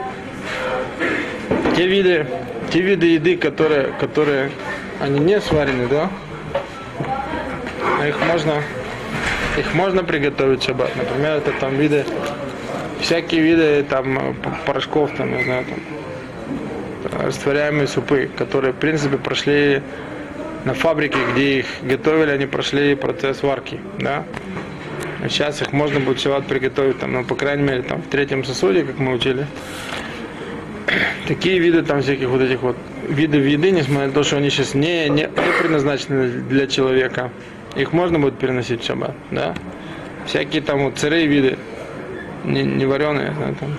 Те 1.77 1.87
виды, 1.87 2.25
те 2.69 2.81
виды 2.81 3.07
еды, 3.07 3.37
которые, 3.37 3.93
которые 3.97 4.51
они 4.99 5.19
не 5.21 5.39
сварены, 5.39 5.87
да? 5.87 6.09
Их 8.07 8.17
можно, 8.25 8.63
их 9.57 9.73
можно 9.73 10.03
приготовить 10.03 10.61
в 10.61 10.65
шаббат. 10.65 10.95
Например, 10.95 11.33
это 11.33 11.51
там 11.59 11.75
виды, 11.75 12.05
всякие 13.01 13.41
виды 13.41 13.83
там 13.83 14.17
э, 14.17 14.33
порошков, 14.65 15.11
там, 15.17 15.35
не 15.35 15.43
знаю, 15.43 15.65
там, 15.65 17.21
растворяемые 17.25 17.87
супы, 17.87 18.29
которые, 18.37 18.73
в 18.73 18.77
принципе, 18.77 19.17
прошли 19.17 19.81
на 20.65 20.73
фабрике, 20.73 21.17
где 21.33 21.59
их 21.59 21.65
готовили, 21.81 22.31
они 22.31 22.45
прошли 22.45 22.95
процесс 22.95 23.43
варки, 23.43 23.79
да. 23.99 24.23
Сейчас 25.27 25.61
их 25.61 25.73
можно 25.73 25.99
будет 25.99 26.21
шаббат 26.21 26.45
приготовить, 26.45 26.99
там, 26.99 27.11
ну, 27.11 27.25
по 27.25 27.35
крайней 27.35 27.63
мере, 27.63 27.81
там, 27.81 28.01
в 28.01 28.07
третьем 28.07 28.45
сосуде, 28.45 28.83
как 28.83 28.97
мы 28.97 29.13
учили. 29.13 29.45
Такие 31.27 31.59
виды 31.59 31.83
там 31.83 32.01
всяких 32.01 32.29
вот 32.29 32.41
этих 32.41 32.61
вот 32.61 32.77
видов 33.09 33.43
еды, 33.43 33.71
несмотря 33.71 34.07
на 34.07 34.13
то, 34.13 34.23
что 34.23 34.37
они 34.37 34.49
сейчас 34.49 34.73
не, 34.73 35.09
не, 35.09 35.23
не 35.23 35.51
предназначены 35.61 36.27
для 36.27 36.67
человека, 36.67 37.31
их 37.75 37.93
можно 37.93 38.19
будет 38.19 38.37
переносить 38.37 38.81
в 38.83 38.85
шаббат, 38.85 39.15
да. 39.31 39.55
Всякие 40.25 40.61
там 40.61 40.83
вот 40.83 40.97
сырые 40.99 41.27
виды, 41.27 41.57
не, 42.43 42.63
не 42.63 42.85
вареные, 42.85 43.33
да, 43.39 43.53
там. 43.59 43.75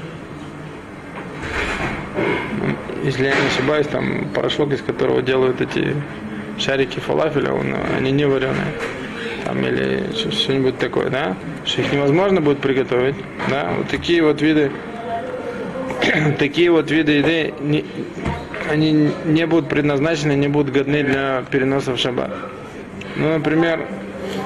Если 3.04 3.24
я 3.24 3.30
не 3.34 3.46
ошибаюсь, 3.46 3.86
там 3.86 4.28
порошок, 4.34 4.72
из 4.72 4.82
которого 4.82 5.22
делают 5.22 5.60
эти 5.60 5.94
шарики 6.58 6.98
фалафеля, 7.00 7.52
он, 7.52 7.74
они 7.96 8.10
не 8.12 8.26
вареные. 8.26 8.72
Там 9.44 9.64
или 9.64 10.02
что- 10.14 10.30
что-нибудь 10.30 10.78
такое, 10.78 11.08
да? 11.08 11.34
Что 11.64 11.80
их 11.80 11.92
невозможно 11.92 12.40
будет 12.40 12.58
приготовить, 12.58 13.16
да? 13.48 13.72
Вот 13.76 13.88
такие 13.88 14.22
вот 14.22 14.42
виды 14.42 14.70
такие 16.38 16.70
вот 16.70 16.90
виды 16.90 17.12
еды, 17.12 17.54
не- 17.60 17.84
они 18.70 19.10
не 19.24 19.46
будут 19.46 19.68
предназначены, 19.68 20.32
не 20.32 20.48
будут 20.48 20.74
годны 20.74 21.02
для 21.02 21.42
переноса 21.50 21.92
в 21.92 21.98
шаббат. 21.98 22.30
Ну, 23.16 23.34
например, 23.34 23.86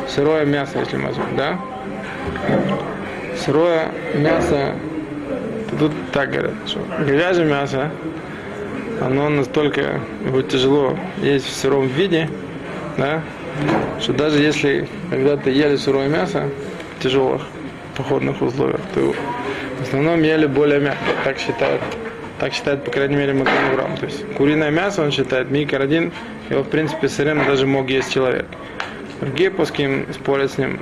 сырое 0.08 0.44
мясо, 0.44 0.78
если 0.78 0.96
мы 0.96 1.08
возьмем, 1.08 1.36
да? 1.36 1.58
Сырое 3.36 3.88
мясо, 4.14 4.74
тут 5.78 5.92
так 6.12 6.30
говорят, 6.30 6.54
что 6.66 6.80
говяжье 6.98 7.44
мясо, 7.44 7.90
оно 9.00 9.28
настолько 9.28 10.00
его 10.24 10.42
тяжело 10.42 10.96
есть 11.18 11.46
в 11.46 11.52
сыром 11.52 11.86
виде, 11.86 12.28
да, 12.96 13.22
что 14.00 14.12
даже 14.12 14.40
если 14.42 14.88
когда-то 15.10 15.50
ели 15.50 15.76
сырое 15.76 16.08
мясо 16.08 16.48
в 16.98 17.02
тяжелых 17.02 17.42
походных 17.96 18.40
условиях, 18.40 18.80
то 18.94 19.14
в 19.78 19.82
основном 19.82 20.22
ели 20.22 20.46
более 20.46 20.80
мягко, 20.80 21.04
так 21.24 21.38
считают, 21.38 21.82
так 22.38 22.52
считает, 22.52 22.84
по 22.84 22.90
крайней 22.90 23.16
мере, 23.16 23.32
Маканурам. 23.32 23.96
То 23.96 24.06
есть 24.06 24.24
куриное 24.34 24.70
мясо, 24.70 25.02
он 25.02 25.10
считает, 25.12 25.50
микр 25.50 25.80
один, 25.80 26.12
его, 26.50 26.62
в 26.62 26.68
принципе, 26.68 27.08
сырым 27.08 27.44
даже 27.46 27.66
мог 27.66 27.88
есть 27.88 28.12
человек. 28.12 28.46
Другие 29.20 29.50
пуским 29.50 30.06
спорят 30.12 30.52
с 30.52 30.58
ним 30.58 30.78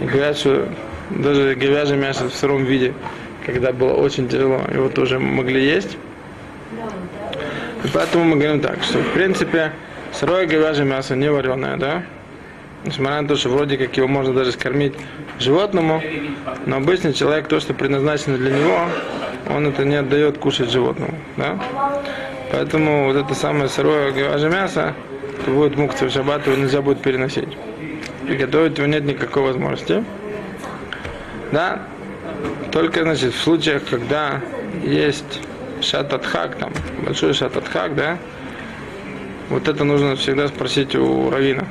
и 0.00 0.04
говорят, 0.04 0.36
что 0.36 0.68
даже 1.10 1.54
говяжье 1.54 1.96
мясо 1.96 2.28
в 2.28 2.34
сыром 2.34 2.64
виде, 2.64 2.92
когда 3.46 3.72
было 3.72 3.94
очень 3.94 4.28
тяжело, 4.28 4.60
его 4.72 4.88
тоже 4.88 5.18
могли 5.18 5.64
есть. 5.64 5.96
И 7.84 7.88
поэтому 7.94 8.24
мы 8.24 8.36
говорим 8.36 8.60
так, 8.60 8.82
что 8.82 8.98
в 8.98 9.12
принципе 9.12 9.72
сырое 10.12 10.46
говяжье 10.46 10.84
мясо 10.84 11.14
не 11.14 11.30
вареное, 11.30 11.76
да? 11.76 12.02
Несмотря 12.84 13.22
на 13.22 13.28
то, 13.28 13.36
что 13.36 13.48
вроде 13.48 13.76
как 13.76 13.96
его 13.96 14.06
можно 14.06 14.32
даже 14.34 14.52
скормить 14.52 14.94
животному, 15.38 16.02
но 16.66 16.76
обычный 16.76 17.12
человек, 17.12 17.48
то, 17.48 17.58
что 17.60 17.74
предназначено 17.74 18.36
для 18.36 18.50
него, 18.50 18.86
он 19.48 19.66
это 19.66 19.84
не 19.84 19.96
отдает 19.96 20.38
кушать 20.38 20.70
животному, 20.70 21.14
да? 21.36 21.58
Поэтому 22.50 23.06
вот 23.06 23.16
это 23.16 23.34
самое 23.34 23.68
сырое 23.68 24.12
говяжье 24.12 24.48
мясо, 24.48 24.94
это 25.40 25.50
будет 25.50 25.76
мукция 25.76 26.08
в 26.08 26.12
шаббат, 26.12 26.46
его 26.46 26.56
нельзя 26.56 26.80
будет 26.80 27.02
переносить. 27.02 27.48
Приготовить 28.26 28.78
его 28.78 28.86
нет 28.86 29.04
никакой 29.04 29.42
возможности. 29.42 30.04
Да? 31.52 31.82
Только, 32.72 33.02
значит, 33.02 33.34
в 33.34 33.40
случаях, 33.42 33.82
когда 33.88 34.40
есть 34.82 35.40
шататхак, 35.80 36.56
там, 36.56 36.72
большой 37.04 37.32
шататхак, 37.32 37.94
да, 37.94 38.18
вот 39.48 39.66
это 39.68 39.84
нужно 39.84 40.16
всегда 40.16 40.48
спросить 40.48 40.94
у 40.94 41.30
равина. 41.30 41.64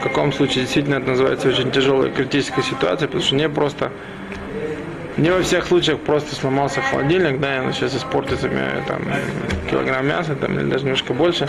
В 0.00 0.02
каком 0.02 0.32
случае 0.32 0.62
действительно 0.62 0.96
это 0.96 1.08
называется 1.08 1.48
очень 1.48 1.70
тяжелая 1.70 2.10
критическая 2.10 2.62
ситуация, 2.62 3.08
потому 3.08 3.22
что 3.22 3.34
не 3.34 3.48
просто, 3.48 3.90
не 5.18 5.30
во 5.30 5.42
всех 5.42 5.66
случаях 5.66 5.98
просто 6.00 6.34
сломался 6.34 6.80
холодильник, 6.80 7.40
да, 7.40 7.56
и 7.56 7.60
он 7.60 7.72
сейчас 7.72 7.94
испортится 7.96 8.48
там, 8.86 9.02
килограмм 9.70 10.06
мяса, 10.06 10.34
там, 10.36 10.58
или 10.58 10.68
даже 10.70 10.84
немножко 10.84 11.12
больше. 11.12 11.48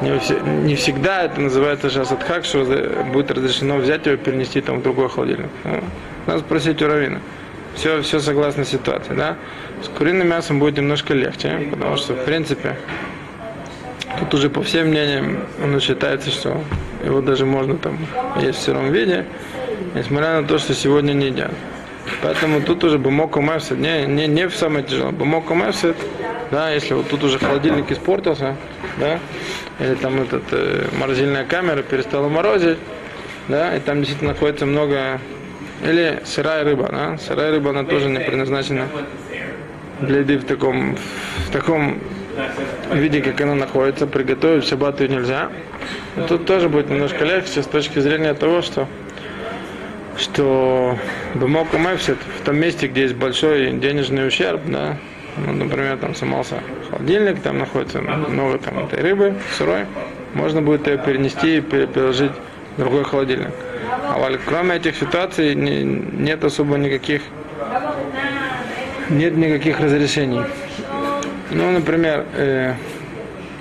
Не, 0.00 0.18
все- 0.18 0.40
не 0.40 0.74
всегда 0.74 1.22
это 1.22 1.40
называется 1.40 1.88
шасадхак, 1.90 2.44
что 2.44 2.64
за- 2.64 3.04
будет 3.12 3.30
разрешено 3.30 3.76
взять 3.76 4.06
его 4.06 4.16
и 4.16 4.18
перенести 4.18 4.60
там 4.60 4.80
в 4.80 4.82
другой 4.82 5.08
холодильник. 5.08 5.50
да. 5.64 5.80
Надо 6.26 6.40
спросить 6.40 6.82
у 6.82 6.86
равина. 6.88 7.20
Все, 7.74 8.02
все 8.02 8.20
согласно 8.20 8.64
ситуации, 8.64 9.14
да. 9.14 9.36
С 9.82 9.88
куриным 9.88 10.28
мясом 10.28 10.58
будет 10.58 10.76
немножко 10.76 11.14
легче, 11.14 11.68
потому 11.70 11.96
что, 11.96 12.14
в 12.14 12.24
принципе, 12.24 12.76
Тут 14.20 14.34
уже 14.34 14.48
по 14.48 14.62
всем 14.62 14.88
мнениям 14.88 15.38
оно 15.62 15.80
считается, 15.80 16.30
что 16.30 16.56
его 17.04 17.20
даже 17.20 17.46
можно 17.46 17.76
там 17.76 17.98
есть 18.40 18.58
в 18.60 18.62
сыром 18.62 18.92
виде, 18.92 19.24
несмотря 19.94 20.40
на 20.40 20.46
то, 20.46 20.58
что 20.58 20.72
сегодня 20.72 21.12
не 21.14 21.26
едят. 21.26 21.50
Поэтому 22.22 22.60
тут 22.62 22.84
уже 22.84 22.98
бумок 22.98 23.36
умевсет, 23.36 23.78
не, 23.78 24.06
не, 24.06 24.26
не 24.26 24.48
в 24.48 24.54
самое 24.54 24.84
тяжелое. 24.84 25.12
Бумок 25.12 25.50
умевсет, 25.50 25.96
да, 26.50 26.70
если 26.70 26.94
вот 26.94 27.08
тут 27.08 27.24
уже 27.24 27.38
холодильник 27.38 27.90
испортился, 27.90 28.56
да, 28.98 29.18
или 29.80 29.94
там 29.94 30.20
этот, 30.20 30.42
э, 30.52 30.86
морозильная 30.98 31.44
камера 31.44 31.82
перестала 31.82 32.28
морозить, 32.28 32.78
да, 33.48 33.76
и 33.76 33.80
там 33.80 33.98
действительно 33.98 34.32
находится 34.32 34.66
много, 34.66 35.20
или 35.82 36.20
сырая 36.24 36.64
рыба, 36.64 36.88
да, 36.90 37.18
сырая 37.18 37.52
рыба, 37.52 37.70
она 37.70 37.84
тоже 37.84 38.08
не 38.08 38.20
предназначена 38.20 38.88
для 40.00 40.20
еды 40.20 40.38
в 40.38 40.44
таком, 40.44 40.96
в 41.48 41.50
таком 41.52 41.98
виде, 42.92 43.22
как 43.22 43.40
она 43.40 43.54
находится, 43.54 44.06
приготовить 44.06 44.64
в 44.64 44.68
шаббат 44.68 45.00
ее 45.00 45.08
нельзя. 45.08 45.50
Тут 46.28 46.46
тоже 46.46 46.68
будет 46.68 46.90
немножко 46.90 47.24
легче 47.24 47.62
с 47.62 47.66
точки 47.66 47.98
зрения 47.98 48.34
того, 48.34 48.62
что 48.62 48.88
что 50.18 50.98
Бумок 51.34 51.72
Умэфсит 51.74 52.18
в 52.40 52.44
том 52.44 52.56
месте, 52.56 52.86
где 52.86 53.02
есть 53.02 53.14
большой 53.14 53.72
денежный 53.72 54.26
ущерб, 54.26 54.62
да, 54.66 54.96
ну, 55.36 55.52
например, 55.52 55.96
там 55.98 56.14
сломался 56.14 56.56
холодильник, 56.90 57.40
там 57.42 57.58
находится 57.58 58.00
много 58.00 58.58
там 58.58 58.78
этой 58.78 59.00
рыбы 59.00 59.34
сырой, 59.56 59.86
можно 60.34 60.62
будет 60.62 60.86
ее 60.86 60.98
перенести 60.98 61.58
и 61.58 61.60
пере- 61.60 61.86
переложить 61.86 62.32
в 62.76 62.80
другой 62.80 63.04
холодильник. 63.04 63.50
А 64.02 64.38
кроме 64.46 64.76
этих 64.76 64.96
ситуаций 64.96 65.54
не- 65.54 65.82
нет 65.82 66.44
особо 66.44 66.76
никаких 66.78 67.22
нет 69.10 69.36
никаких 69.36 69.80
разрешений. 69.80 70.40
Ну, 71.50 71.70
например, 71.72 72.24
э, 72.34 72.74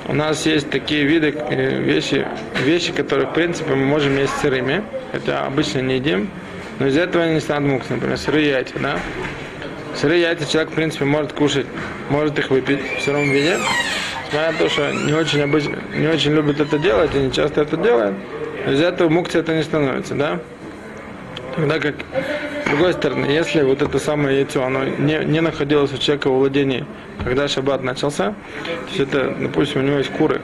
у 0.08 0.14
нас 0.14 0.46
есть 0.46 0.70
такие 0.70 1.04
виды, 1.04 1.34
э, 1.50 1.82
вещи, 1.82 2.26
вещи, 2.64 2.92
которые, 2.94 3.28
в 3.28 3.34
принципе, 3.34 3.76
мы 3.76 3.86
можем 3.86 4.18
есть 4.18 4.36
сырыми, 4.38 4.84
хотя 5.12 5.46
обычно 5.46 5.80
не 5.80 5.96
едим, 5.96 6.30
но 6.80 6.88
из 6.88 6.98
этого 6.98 7.32
не 7.32 7.40
станут 7.40 7.72
мукс, 7.72 7.90
например, 7.90 8.18
сырые 8.18 8.50
яйца, 8.50 8.74
да? 8.80 9.00
Сырые 9.96 10.22
яйца 10.22 10.50
человек, 10.50 10.72
в 10.72 10.76
принципе, 10.76 11.06
может 11.06 11.34
кушать, 11.34 11.68
может 12.10 12.38
их 12.40 12.50
выпить 12.50 12.80
в 13.00 13.04
сыром 13.04 13.30
виде, 13.30 13.58
несмотря 14.26 14.52
на 14.52 14.58
то, 14.58 14.70
что 14.70 14.92
не 14.92 15.14
очень, 15.14 15.42
обычно, 15.42 15.78
не 15.96 16.08
очень 16.08 16.34
любят 16.34 16.60
это 16.60 16.80
делать, 16.80 17.14
и 17.16 17.20
не 17.20 17.32
часто 17.32 17.62
это 17.62 17.78
делают, 17.78 18.16
но 18.66 18.72
из 18.72 18.82
этого 18.82 19.10
мукция 19.10 19.42
это 19.42 19.56
не 19.56 19.64
становится, 19.64 20.16
да? 20.16 20.40
Тогда 21.56 21.80
как, 21.80 21.96
с 22.66 22.70
другой 22.70 22.94
стороны, 22.94 23.26
если 23.26 23.62
вот 23.62 23.84
это 23.84 24.00
самое 24.00 24.40
яйцо, 24.40 24.64
оно 24.64 24.84
не, 24.86 25.24
не 25.24 25.40
находилось 25.40 25.94
у 25.94 25.98
человека 26.00 26.30
в 26.30 26.38
владении, 26.38 26.84
когда 27.24 27.48
шаббат 27.48 27.84
начался, 27.84 28.34
то 28.66 28.88
есть 28.88 29.00
это, 29.00 29.36
допустим, 29.40 29.82
у 29.82 29.84
него 29.84 29.98
есть 30.00 30.10
куры, 30.10 30.42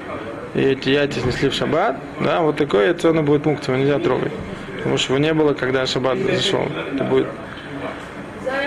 и 0.54 0.62
эти 0.62 0.90
яйца 0.90 1.20
снесли 1.20 1.50
в 1.50 1.54
шаббат, 1.56 1.98
да, 2.20 2.42
вот 2.42 2.58
такое 2.58 2.90
яйцо 2.90 3.10
оно 3.10 3.24
будет 3.24 3.46
мукция, 3.46 3.74
его 3.74 3.84
нельзя 3.84 3.98
трогать. 3.98 4.32
Потому 4.80 4.98
что 4.98 5.14
его 5.14 5.24
не 5.24 5.34
было, 5.34 5.54
когда 5.54 5.86
шаббат 5.86 6.18
зашел. 6.18 6.68
Это 6.94 7.04
будет 7.04 7.28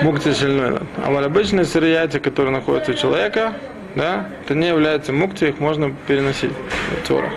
мукция 0.02 0.34
сильной. 0.34 0.78
А 1.04 1.10
вот 1.10 1.24
обычные 1.24 1.64
яйца, 1.64 2.20
которые 2.20 2.52
находятся 2.52 2.92
у 2.92 2.94
человека, 2.94 3.54
да, 3.94 4.28
это 4.44 4.54
не 4.54 4.68
является 4.68 5.12
мукцией, 5.12 5.52
их 5.52 5.60
можно 5.60 5.94
переносить 6.06 6.52
в 7.02 7.06
цорах. 7.06 7.32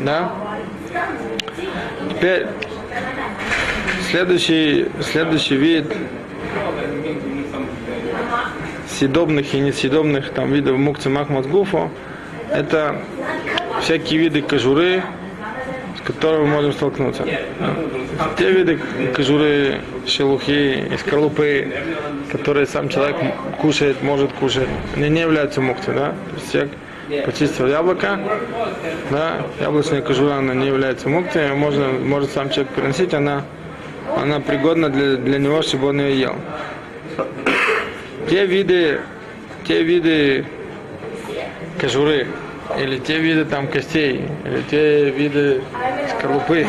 Да? 0.00 0.32
Теперь 2.10 2.46
следующий, 4.10 4.86
следующий 5.00 5.56
вид 5.56 5.86
съедобных 8.88 9.54
и 9.54 9.60
несъедобных 9.60 10.30
там, 10.30 10.52
видов 10.52 10.76
мукцы 10.78 11.08
махмазгуфу 11.08 11.90
это 12.50 13.00
всякие 13.82 14.20
виды 14.20 14.42
кожуры, 14.42 15.02
с 16.08 16.12
которыми 16.12 16.44
мы 16.44 16.54
можем 16.54 16.72
столкнуться. 16.72 17.24
Те 18.38 18.50
виды 18.50 18.78
кожуры, 19.14 19.80
шелухи 20.06 20.86
и 20.90 20.96
скорлупы, 20.96 21.70
которые 22.32 22.66
сам 22.66 22.88
человек 22.88 23.16
кушает, 23.60 24.02
может 24.02 24.32
кушать, 24.32 24.68
они 24.96 25.10
не 25.10 25.20
являются 25.20 25.60
мукцией. 25.60 25.96
Да? 25.96 26.08
То 26.08 26.36
есть 26.36 26.52
человек 26.52 26.72
почистил 27.26 27.66
яблоко, 27.66 28.18
да, 29.10 29.42
яблочная 29.60 30.02
кожура 30.02 30.34
она 30.34 30.54
не 30.54 30.66
является 30.66 31.08
мукцией, 31.08 31.54
можно, 31.54 31.88
может 31.88 32.30
сам 32.30 32.50
человек 32.50 32.72
приносить, 32.72 33.12
она, 33.14 33.44
она 34.16 34.40
пригодна 34.40 34.88
для, 34.88 35.16
для 35.16 35.38
него, 35.38 35.62
чтобы 35.62 35.88
он 35.88 36.00
ее 36.00 36.20
ел. 36.20 36.36
Те 38.30 38.46
виды, 38.46 39.00
те 39.66 39.82
виды 39.82 40.46
кожуры, 41.78 42.26
или 42.76 42.98
те 42.98 43.18
виды 43.18 43.44
там 43.44 43.68
костей, 43.68 44.24
или 44.44 44.62
те 44.70 45.10
виды 45.10 45.62
скорлупы, 46.16 46.66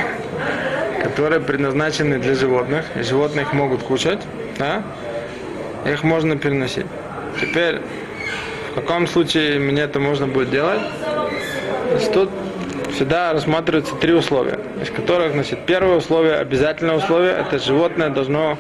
которые 1.04 1.42
предназначены 1.42 2.20
для 2.20 2.36
животных, 2.36 2.86
и 2.96 3.04
животных 3.04 3.54
могут 3.54 3.84
кушать, 3.84 4.22
да? 4.58 4.84
их 5.86 6.04
можно 6.04 6.38
переносить. 6.38 6.86
Теперь, 7.40 7.82
в 8.72 8.76
каком 8.76 9.08
случае 9.08 9.60
мне 9.60 9.82
это 9.82 10.00
можно 10.00 10.28
будет 10.28 10.50
делать? 10.50 10.82
Тут 12.14 12.30
всегда 12.94 13.34
рассматриваются 13.34 13.96
три 13.96 14.14
условия, 14.14 14.60
из 14.82 14.90
которых, 14.90 15.34
значит, 15.34 15.66
первое 15.66 15.98
условие, 15.98 16.36
обязательное 16.36 16.96
условие, 16.96 17.34
это 17.34 17.60
животное 17.60 18.10
должно 18.10 18.58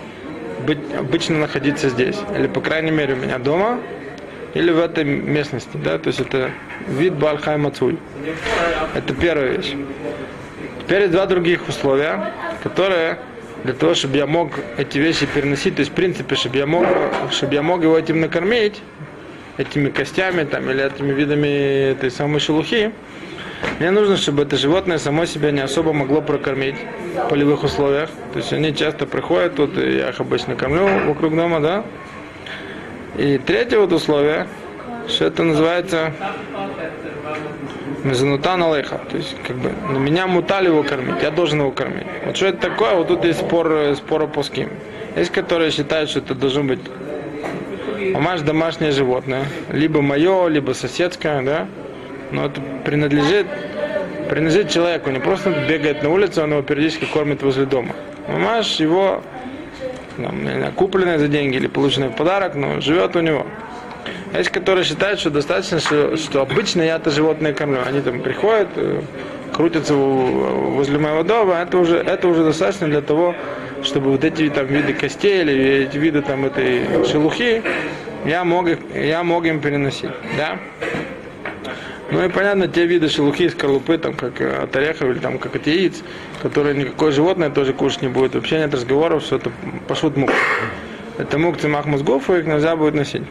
быть, 0.65 0.79
обычно 0.98 1.39
находиться 1.39 1.89
здесь, 1.89 2.17
или, 2.36 2.48
по 2.48 2.62
крайней 2.62 2.91
мере, 2.91 3.13
у 3.13 3.17
меня 3.17 3.38
дома, 3.38 3.79
или 4.53 4.72
в 4.72 4.79
этой 4.79 5.03
местности, 5.03 5.77
да, 5.84 5.98
то 5.98 6.08
есть 6.08 6.20
это 6.20 6.51
вид 6.88 7.13
Бальхай 7.13 7.58
Мацуй. 7.58 7.98
Это 8.96 9.13
первая 9.13 9.58
вещь. 9.58 9.74
Теперь 10.82 11.08
два 11.08 11.25
других 11.25 11.68
условия, 11.68 12.34
которые 12.63 13.20
для 13.63 13.74
того, 13.74 13.94
чтобы 13.94 14.18
я 14.18 14.25
мог 14.25 14.53
эти 14.77 14.98
вещи 14.98 15.27
переносить, 15.27 15.75
то 15.75 15.82
есть 15.82 15.91
в 15.91 15.96
принципе, 15.96 16.36
чтобы 16.36 16.58
я 16.58 16.65
мог, 16.65 16.86
чтобы 17.32 17.53
я 17.53 17.62
мог 17.62 17.84
его 17.84 17.98
этим 17.98 18.22
накормить, 18.22 18.82
этими 19.58 19.89
костями 19.89 20.46
там, 20.46 20.70
или 20.70 20.84
этими 20.84 21.12
видами 21.12 21.91
этой 21.91 22.10
самой 22.10 22.39
шелухи, 22.39 22.91
мне 23.79 23.91
нужно, 23.91 24.18
чтобы 24.18 24.44
это 24.44 24.56
животное 24.56 24.98
само 24.98 25.25
себя 25.25 25.51
не 25.51 25.60
особо 25.60 25.91
могло 25.94 26.22
прокормить 26.22 26.75
в 27.15 27.27
полевых 27.29 27.63
условиях. 27.63 28.10
То 28.32 28.39
есть 28.39 28.53
они 28.53 28.74
часто 28.74 29.06
приходят, 29.06 29.56
тут 29.56 29.77
я 29.77 30.10
их 30.10 30.20
обычно 30.20 30.56
кормлю 30.56 30.88
вокруг 31.08 31.36
дома, 31.36 31.60
да, 31.60 31.84
и 33.17 33.37
третье 33.37 33.79
вот 33.79 33.91
условие, 33.91 34.48
что 35.07 35.25
это 35.25 35.43
называется 35.43 36.13
Мезанутан 38.03 38.63
Алейха. 38.63 39.01
То 39.09 39.17
есть, 39.17 39.35
как 39.45 39.57
бы, 39.57 39.72
на 39.91 39.98
меня 39.98 40.27
мутали 40.27 40.67
его 40.67 40.83
кормить, 40.83 41.22
я 41.22 41.31
должен 41.31 41.59
его 41.59 41.72
кормить. 41.72 42.07
Вот 42.25 42.37
что 42.37 42.48
это 42.48 42.69
такое? 42.69 42.95
Вот 42.95 43.07
тут 43.07 43.25
есть 43.25 43.39
спор, 43.39 43.95
спор 43.95 44.27
по 44.27 44.43
ским. 44.43 44.69
Есть, 45.15 45.31
которые 45.31 45.72
считают, 45.72 46.09
что 46.09 46.19
это 46.19 46.35
должно 46.35 46.63
быть 46.63 46.79
мамаш 48.13 48.41
домашнее 48.41 48.91
животное. 48.91 49.45
Либо 49.72 50.01
мое, 50.01 50.48
либо 50.48 50.74
соседское, 50.74 51.41
да. 51.41 51.67
Но 52.31 52.45
это 52.45 52.61
принадлежит, 52.85 53.48
принадлежит 54.29 54.69
человеку. 54.69 55.09
Не 55.09 55.19
просто 55.19 55.50
бегает 55.67 56.03
на 56.03 56.09
улицу, 56.09 56.43
он 56.43 56.51
его 56.51 56.61
периодически 56.61 57.05
кормит 57.05 57.43
возле 57.43 57.65
дома. 57.65 57.95
Мамаш 58.27 58.79
его 58.79 59.22
там, 60.24 60.74
купленное 60.74 61.18
за 61.18 61.27
деньги 61.27 61.58
или 61.58 61.68
полученное 61.68 62.10
в 62.10 62.16
подарок, 62.16 62.55
но 62.55 62.79
живет 62.79 63.16
у 63.16 63.22
него. 63.22 63.46
Есть, 64.34 64.50
которые 64.50 64.84
считают, 64.84 65.20
что 65.20 65.29
достаточно, 65.29 65.79
что, 65.79 66.16
что 66.18 66.42
обычно 66.42 66.82
я 66.82 66.98
это 66.98 67.10
животное 67.10 67.53
кормлю. 67.53 67.79
Они 67.86 68.01
там 68.01 68.22
приходят, 68.22 68.70
э, 68.75 69.01
крутятся 69.53 69.96
возле 69.96 71.00
моего 71.00 71.24
дома, 71.24 71.55
это 71.55 71.77
уже, 71.77 71.98
это 71.98 72.27
уже 72.27 72.44
достаточно 72.44 72.88
для 72.88 73.01
того, 73.01 73.36
чтобы 73.84 74.12
вот 74.12 74.24
эти 74.24 74.50
там 74.50 74.68
виды 74.68 74.94
костей 74.94 75.42
или 75.42 75.86
эти 75.86 75.98
виды 75.98 76.22
там 76.22 76.46
этой 76.46 77.05
шелухи 77.05 77.64
я 78.25 78.44
мог, 78.44 78.68
я 78.94 79.24
мог 79.24 79.46
им 79.46 79.60
переносить. 79.62 80.12
Да? 80.38 80.60
Ну 82.11 82.25
и 82.25 82.29
понятно, 82.29 82.67
те 82.67 82.85
виды 82.87 83.07
шелухи 83.07 83.43
из 83.43 83.51
скорлупы, 83.51 83.98
там, 84.00 84.15
как 84.15 84.41
э, 84.41 84.63
от 84.63 84.75
орехов 84.75 85.09
или 85.11 85.19
там, 85.19 85.37
как 85.37 85.55
от 85.55 85.67
яиц, 85.67 86.01
которые 86.41 86.75
никакое 86.75 87.11
животное 87.11 87.51
тоже 87.51 87.74
кушать 87.74 88.01
не 88.01 88.07
будет. 88.07 88.33
Вообще 88.33 88.57
нет 88.57 88.74
разговоров, 88.74 89.24
что 89.24 89.35
это 89.35 89.51
пошут 89.87 90.17
мук. 90.17 90.31
Это 91.19 91.37
мук 91.37 91.57
цемах 91.57 91.85
мозгов, 91.85 92.29
и 92.31 92.39
их 92.39 92.45
нельзя 92.45 92.75
будет 92.75 92.95
носить. 92.95 93.24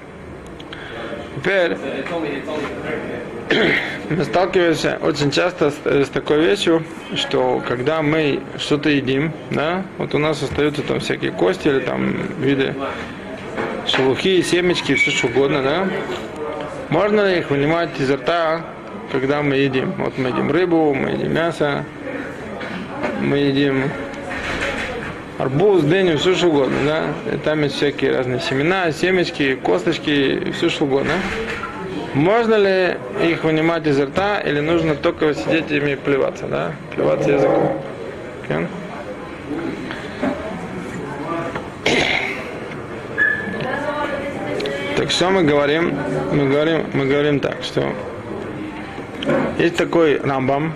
Теперь 1.37 1.77
мы 4.11 4.25
сталкиваемся 4.25 4.99
очень 5.03 5.33
часто 5.33 5.71
с, 5.73 5.77
э, 5.85 6.05
с 6.05 6.09
такой 6.09 6.41
вещью, 6.41 6.85
что 7.17 7.61
когда 7.67 8.01
мы 8.01 8.41
что-то 8.59 8.91
едим, 8.91 9.33
да, 9.51 9.85
вот 9.99 10.15
у 10.15 10.19
нас 10.19 10.41
остаются 10.41 10.83
там 10.83 11.01
всякие 11.01 11.33
кости 11.33 11.67
или 11.67 11.81
там 11.81 12.15
виды 12.39 12.75
шелухи, 13.87 14.43
семечки, 14.43 14.95
все 14.95 15.11
что 15.11 15.27
угодно, 15.27 15.63
да, 15.63 15.89
можно 16.91 17.29
ли 17.29 17.39
их 17.39 17.51
вынимать 17.51 17.91
изо 17.99 18.17
рта, 18.17 18.63
когда 19.13 19.43
мы 19.43 19.57
едим? 19.57 19.93
Вот 19.99 20.17
мы 20.19 20.29
едим 20.29 20.51
рыбу, 20.51 20.95
мы 20.95 21.11
едим 21.11 21.33
мясо, 21.33 21.85
мы 23.21 23.39
едим 23.39 23.91
арбуз, 25.39 25.83
дыню, 25.83 26.19
все 26.19 26.35
что 26.35 26.49
угодно, 26.49 26.77
да? 26.85 27.35
И 27.35 27.37
там 27.39 27.63
есть 27.63 27.77
всякие 27.77 28.17
разные 28.17 28.41
семена, 28.41 28.91
семечки, 28.93 29.55
косточки, 29.55 30.53
все 30.53 30.69
что 30.69 30.85
угодно. 30.85 31.13
Можно 32.15 32.55
ли 32.57 32.97
их 33.23 33.45
вынимать 33.45 33.87
изо 33.87 34.07
рта 34.07 34.41
или 34.41 34.61
нужно 34.61 34.95
только 34.95 35.35
сидеть 35.35 35.71
ими 35.71 35.95
плеваться, 35.95 36.47
да? 36.47 36.73
Плеваться 36.95 37.31
языком. 37.31 37.83
Okay? 38.49 38.67
Так 44.99 45.13
что 45.13 45.31
мы 45.31 45.45
говорим? 45.45 45.97
Мы 46.33 46.49
говорим, 46.49 46.85
мы 46.93 47.07
говорим 47.07 47.39
так, 47.39 47.63
что 47.63 47.89
есть 49.57 49.77
такой 49.77 50.19
Рамбам, 50.21 50.75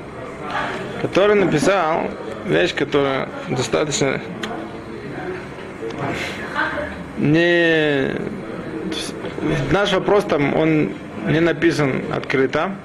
который 1.00 1.35
написал 1.35 2.08
вещь, 2.46 2.72
которая 2.72 3.28
достаточно 3.48 4.20
не 7.18 8.14
наш 9.72 9.92
вопрос 9.92 10.22
там 10.22 10.54
он 10.54 10.92
не 11.26 11.40
написан 11.40 12.04
открыто. 12.14 12.76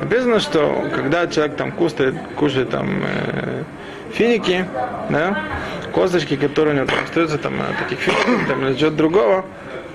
Написано, 0.00 0.40
что 0.40 0.88
когда 0.96 1.26
человек 1.26 1.56
там 1.56 1.72
кушает, 1.72 2.14
кушает 2.36 2.70
там 2.70 3.02
э, 3.04 3.64
финики, 4.14 4.64
да, 5.10 5.44
косточки, 5.92 6.36
которые 6.36 6.72
у 6.72 6.76
него 6.78 6.86
там 6.86 7.04
остаются 7.04 7.36
там 7.36 7.60
от 7.60 7.86
этих 7.86 7.98
фиников, 7.98 8.48
там 8.48 8.66
или 8.66 8.74
чего-то 8.76 8.96
другого, 8.96 9.44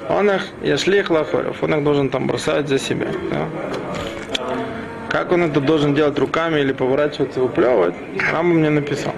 он 0.09 0.29
их, 0.29 0.47
яшли 0.61 0.99
их 0.99 1.09
лахорев, 1.09 1.63
он 1.63 1.75
их 1.75 1.83
должен 1.83 2.09
там 2.09 2.27
бросать 2.27 2.67
за 2.67 2.79
себя. 2.79 3.07
Да? 3.31 3.47
Как 5.09 5.31
он 5.31 5.43
это 5.43 5.61
должен 5.61 5.95
делать 5.95 6.19
руками 6.19 6.59
или 6.59 6.73
поворачиваться, 6.73 7.39
выплевывать, 7.39 7.95
Рамбам 8.31 8.57
мне 8.57 8.69
написал. 8.69 9.13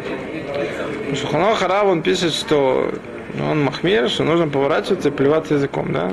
Шуханал 1.16 1.56
Харав, 1.56 1.86
он 1.86 2.02
пишет, 2.04 2.34
что 2.34 2.92
он 3.40 3.64
махмир, 3.64 4.10
что 4.10 4.24
нужно 4.24 4.48
поворачиваться 4.48 5.10
и 5.10 5.12
плеваться 5.12 5.56
языком, 5.56 5.92
да? 5.92 6.12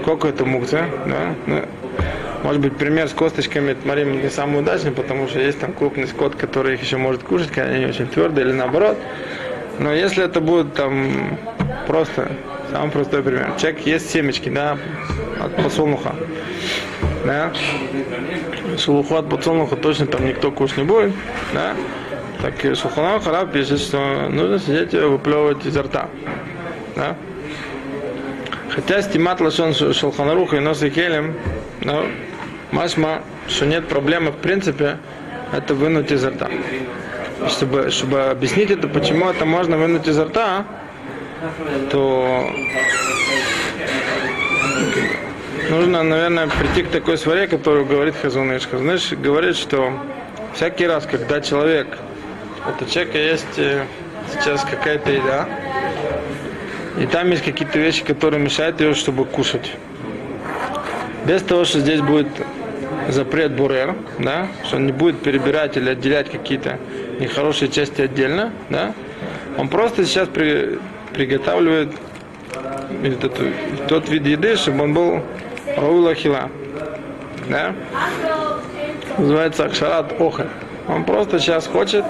Сколько 0.00 0.28
это 0.28 0.44
мукция, 0.44 0.88
да? 1.06 1.34
Ну, 1.46 1.62
может 2.42 2.60
быть, 2.60 2.76
пример 2.76 3.08
с 3.08 3.12
косточками 3.12 3.76
Марим 3.84 4.20
не 4.20 4.28
самый 4.28 4.60
удачный, 4.60 4.90
потому 4.90 5.28
что 5.28 5.40
есть 5.40 5.60
там 5.60 5.72
крупный 5.72 6.06
скот, 6.06 6.34
который 6.34 6.74
их 6.74 6.82
еще 6.82 6.96
может 6.96 7.22
кушать, 7.22 7.50
когда 7.50 7.70
они 7.70 7.86
очень 7.86 8.06
твердые, 8.06 8.46
или 8.46 8.52
наоборот. 8.52 8.98
Но 9.78 9.92
если 9.92 10.24
это 10.24 10.40
будет 10.40 10.74
там 10.74 11.38
просто 11.86 12.28
Самый 12.74 12.90
простой 12.90 13.22
пример. 13.22 13.52
Человек 13.56 13.86
ест 13.86 14.10
семечки, 14.10 14.48
да, 14.48 14.76
от 15.38 15.54
подсолнуха. 15.54 16.16
Да? 17.24 17.52
Шелуху 18.76 19.14
от 19.14 19.28
подсолнуха 19.28 19.76
точно 19.76 20.06
там 20.06 20.26
никто 20.26 20.50
кушать 20.50 20.78
не 20.78 20.82
будет. 20.82 21.12
Да? 21.52 21.74
Так 22.42 22.64
и 22.64 22.74
Шулханах 22.74 23.22
Хараб 23.22 23.52
пишет, 23.52 23.78
что 23.78 24.28
нужно 24.28 24.58
сидеть 24.58 24.92
и 24.92 24.98
выплевывать 24.98 25.64
изо 25.64 25.84
рта. 25.84 26.08
Да? 26.96 27.14
Хотя 28.70 29.02
стимат 29.02 29.40
лашон 29.40 29.72
шелханаруха 29.72 30.56
и 30.56 30.58
носы 30.58 30.90
келем, 30.90 31.36
но 31.80 32.04
машма 32.72 33.20
что 33.46 33.66
нет 33.66 33.86
проблемы 33.86 34.32
в 34.32 34.38
принципе 34.38 34.98
это 35.52 35.74
вынуть 35.76 36.10
изо 36.10 36.30
рта. 36.30 36.50
Чтобы, 37.46 37.90
чтобы 37.90 38.22
объяснить 38.22 38.72
это, 38.72 38.88
почему 38.88 39.30
это 39.30 39.44
можно 39.44 39.78
вынуть 39.78 40.08
изо 40.08 40.24
рта, 40.24 40.64
то 41.90 42.50
нужно, 45.70 46.02
наверное, 46.02 46.48
прийти 46.48 46.82
к 46.82 46.90
такой 46.90 47.18
своре, 47.18 47.46
которую 47.46 47.86
говорит 47.86 48.14
Хазуныш. 48.20 48.66
Хазуныш 48.66 49.12
говорит, 49.12 49.56
что 49.56 49.92
всякий 50.54 50.86
раз, 50.86 51.06
когда 51.06 51.40
человек, 51.40 51.98
у 52.80 52.84
человека 52.84 53.18
есть 53.18 53.58
э, 53.58 53.84
сейчас 54.32 54.64
какая-то 54.64 55.10
еда, 55.10 55.48
и 56.98 57.06
там 57.06 57.30
есть 57.30 57.44
какие-то 57.44 57.78
вещи, 57.78 58.04
которые 58.04 58.42
мешают 58.42 58.80
ее, 58.80 58.94
чтобы 58.94 59.24
кушать. 59.24 59.72
Без 61.26 61.42
того, 61.42 61.64
что 61.64 61.80
здесь 61.80 62.00
будет 62.00 62.28
запрет 63.08 63.52
бурер, 63.52 63.94
да, 64.18 64.48
что 64.64 64.76
он 64.76 64.86
не 64.86 64.92
будет 64.92 65.20
перебирать 65.22 65.76
или 65.76 65.90
отделять 65.90 66.30
какие-то 66.30 66.78
нехорошие 67.18 67.68
части 67.70 68.02
отдельно, 68.02 68.52
да, 68.70 68.94
он 69.58 69.68
просто 69.68 70.04
сейчас 70.04 70.28
при, 70.28 70.78
приготавливает 71.14 71.92
этот, 73.02 73.32
тот 73.88 74.08
вид 74.08 74.26
еды, 74.26 74.56
чтобы 74.56 74.84
он 74.84 74.94
был 74.94 75.22
раула 75.76 76.14
да, 77.48 77.74
называется 79.18 79.64
акшарат 79.64 80.14
оха. 80.18 80.48
Он 80.88 81.04
просто 81.04 81.38
сейчас 81.38 81.66
хочет 81.66 82.04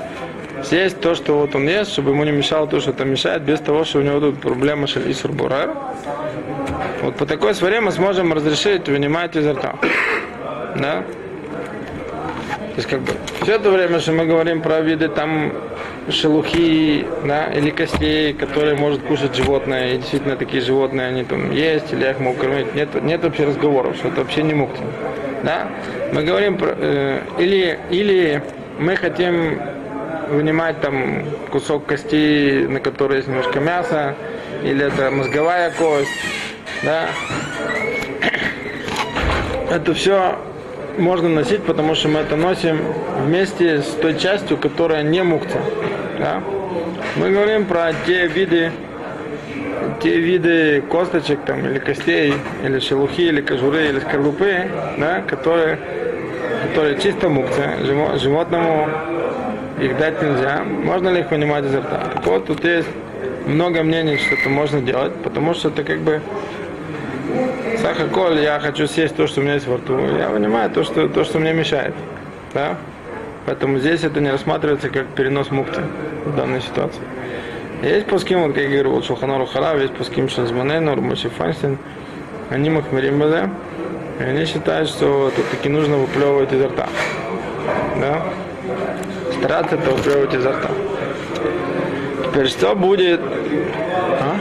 съесть 0.63 1.01
то, 1.01 1.15
что 1.15 1.39
вот 1.39 1.55
он 1.55 1.69
ест, 1.69 1.93
чтобы 1.93 2.11
ему 2.11 2.25
не 2.25 2.33
мешало 2.33 2.67
то, 2.67 2.81
что 2.81 2.91
это 2.91 3.05
мешает, 3.05 3.43
без 3.43 3.61
того, 3.61 3.85
что 3.85 3.99
у 3.99 4.03
него 4.03 4.21
тут 4.21 4.41
проблема 4.41 4.87
с 4.87 4.95
бурер. 4.95 5.71
Вот 7.03 7.17
по 7.17 7.27
такой 7.27 7.55
своре 7.55 7.81
мы 7.81 7.93
сможем 7.93 8.33
разрешить 8.33 8.89
вынимать 8.89 9.37
изо 9.37 9.53
рта. 9.53 9.77
Да? 10.77 11.03
То 12.75 12.77
есть 12.77 12.89
как 12.89 13.01
бы 13.01 13.13
все 13.43 13.55
это 13.57 13.71
время, 13.71 14.01
что 14.01 14.13
мы 14.13 14.27
говорим 14.27 14.63
про 14.63 14.81
виды 14.81 15.09
там 15.09 15.53
шелухи, 16.11 17.07
да, 17.25 17.47
или 17.47 17.71
костей, 17.71 18.33
которые 18.33 18.77
может 18.77 19.03
кушать 19.03 19.35
животное, 19.35 19.95
и 19.95 19.99
действительно 19.99 20.37
такие 20.37 20.63
животные, 20.63 21.09
они 21.09 21.25
там 21.25 21.53
есть, 21.53 21.93
или 21.93 22.09
их 22.09 22.21
могут 22.21 22.41
кормить, 22.41 22.75
нет, 22.75 22.89
нет 23.03 23.23
вообще 23.23 23.45
разговоров, 23.45 23.97
что 23.97 24.09
это 24.09 24.21
вообще 24.21 24.43
не 24.43 24.55
мукти. 24.55 24.83
Да? 25.43 25.69
Мы 26.13 26.23
говорим 26.23 26.57
про, 26.57 26.75
э, 26.77 27.21
или, 27.39 27.79
или 27.91 28.43
мы 28.79 28.97
хотим 28.97 29.61
вынимать 30.29 30.81
там 30.81 31.25
кусок 31.51 31.87
кости, 31.87 32.67
на 32.67 32.81
которой 32.81 33.17
есть 33.17 33.29
немножко 33.29 33.61
мяса, 33.61 34.15
или 34.63 34.87
это 34.87 35.11
мозговая 35.11 35.71
кость, 35.71 36.09
да. 36.83 37.09
Это 39.71 39.95
все 39.95 40.39
можно 40.99 41.29
носить, 41.29 41.63
потому 41.65 41.95
что 41.95 42.09
мы 42.09 42.21
это 42.21 42.37
носим 42.37 42.81
вместе 43.25 43.83
с 43.83 43.87
той 44.01 44.19
частью, 44.19 44.57
которая 44.57 45.03
не 45.03 45.23
мукта. 45.23 45.61
Да? 46.19 46.43
Мы 47.17 47.31
говорим 47.31 47.67
про 47.67 47.93
те 48.07 48.27
виды, 48.27 48.71
те 50.03 50.19
виды 50.19 50.83
косточек 50.83 51.41
там, 51.47 51.67
или 51.67 51.79
костей, 51.79 52.35
или 52.63 52.79
шелухи, 52.79 53.23
или 53.29 53.41
кожуры, 53.41 53.89
или 53.89 54.01
скорлупы, 54.01 54.71
да, 54.99 55.23
которые, 55.23 55.79
которые 56.69 56.99
чисто 56.99 57.29
мукция, 57.29 57.79
животному 58.19 58.89
их 59.81 59.99
дать 59.99 60.23
нельзя. 60.23 60.63
Можно 60.65 61.09
ли 61.09 61.21
их 61.21 61.31
вынимать 61.31 61.65
изо 61.65 61.81
рта? 61.81 62.11
Так 62.15 62.27
вот, 62.27 62.47
тут 62.47 62.65
есть 62.65 62.89
много 63.47 63.83
мнений, 63.83 64.17
что 64.17 64.35
это 64.35 64.49
можно 64.49 64.81
делать, 64.81 65.15
потому 65.23 65.55
что 65.55 65.69
это 65.69 65.83
как 65.83 65.99
бы 65.99 66.21
Сахаколь, 67.81 68.41
я 68.41 68.61
хочу 68.61 68.87
съесть 68.87 69.17
то, 69.17 69.27
что 69.27 69.41
у 69.41 69.45
меня 69.45 69.55
есть 69.55 69.67
во 69.67 69.77
рту. 69.77 69.99
Я 70.17 70.29
вынимаю 70.29 70.71
то, 70.71 70.85
что, 70.85 71.09
то, 71.09 71.25
что 71.25 71.39
мне 71.39 71.53
мешает. 71.53 71.95
Да? 72.55 72.79
Поэтому 73.47 73.79
здесь 73.79 74.05
это 74.05 74.21
не 74.21 74.31
рассматривается 74.31 74.89
как 74.89 75.09
перенос 75.09 75.51
мукты 75.51 75.83
в 76.25 76.35
данной 76.35 76.63
ситуации. 76.63 77.03
Есть 77.83 78.07
пуским, 78.07 78.43
вот 78.43 78.55
как 78.55 78.63
я 78.63 78.69
говорю, 78.71 78.93
вот 78.93 79.05
Шулханору 79.05 79.45
Халав, 79.45 79.79
есть 79.79 79.95
пуским 79.95 80.29
Шанзманен, 80.31 80.89
Урмаши 80.89 81.29
Файнстейн, 81.29 81.77
они 82.49 82.71
махмирим 82.71 83.19
базе, 83.19 83.51
и 84.21 84.23
они 84.23 84.47
считают, 84.47 84.89
что 84.89 85.31
тут 85.37 85.51
таки 85.51 85.69
нужно 85.69 85.99
выплевывать 85.99 86.53
изо 86.53 86.69
рта. 86.69 86.89
Да? 88.01 88.23
Стараться 89.33 89.75
это 89.75 89.91
выплевывать 89.91 90.35
изо 90.35 90.53
рта. 90.53 90.71
Теперь 92.25 92.49
что 92.49 92.75
будет? 92.75 93.21
А? 94.21 94.37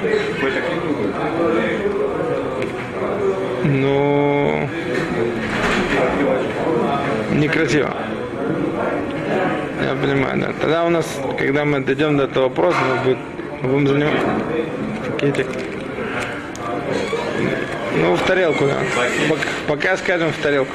Ну, 3.66 4.70
некрасиво. 7.32 7.94
Понимаю, 10.04 10.38
да. 10.38 10.48
Тогда 10.60 10.84
у 10.84 10.90
нас, 10.90 11.06
когда 11.40 11.64
мы 11.64 11.80
дойдем 11.80 12.18
до 12.18 12.26
этого 12.26 12.50
вопроса, 12.50 12.78
мы, 13.06 13.18
будем 13.70 13.88
заниматься 13.88 14.28
какие-то... 15.14 15.46
Ну, 17.96 18.14
в 18.14 18.22
тарелку, 18.24 18.66
да. 18.66 18.80
Пока, 19.66 19.96
скажем 19.96 20.34
в 20.34 20.38
тарелку. 20.44 20.74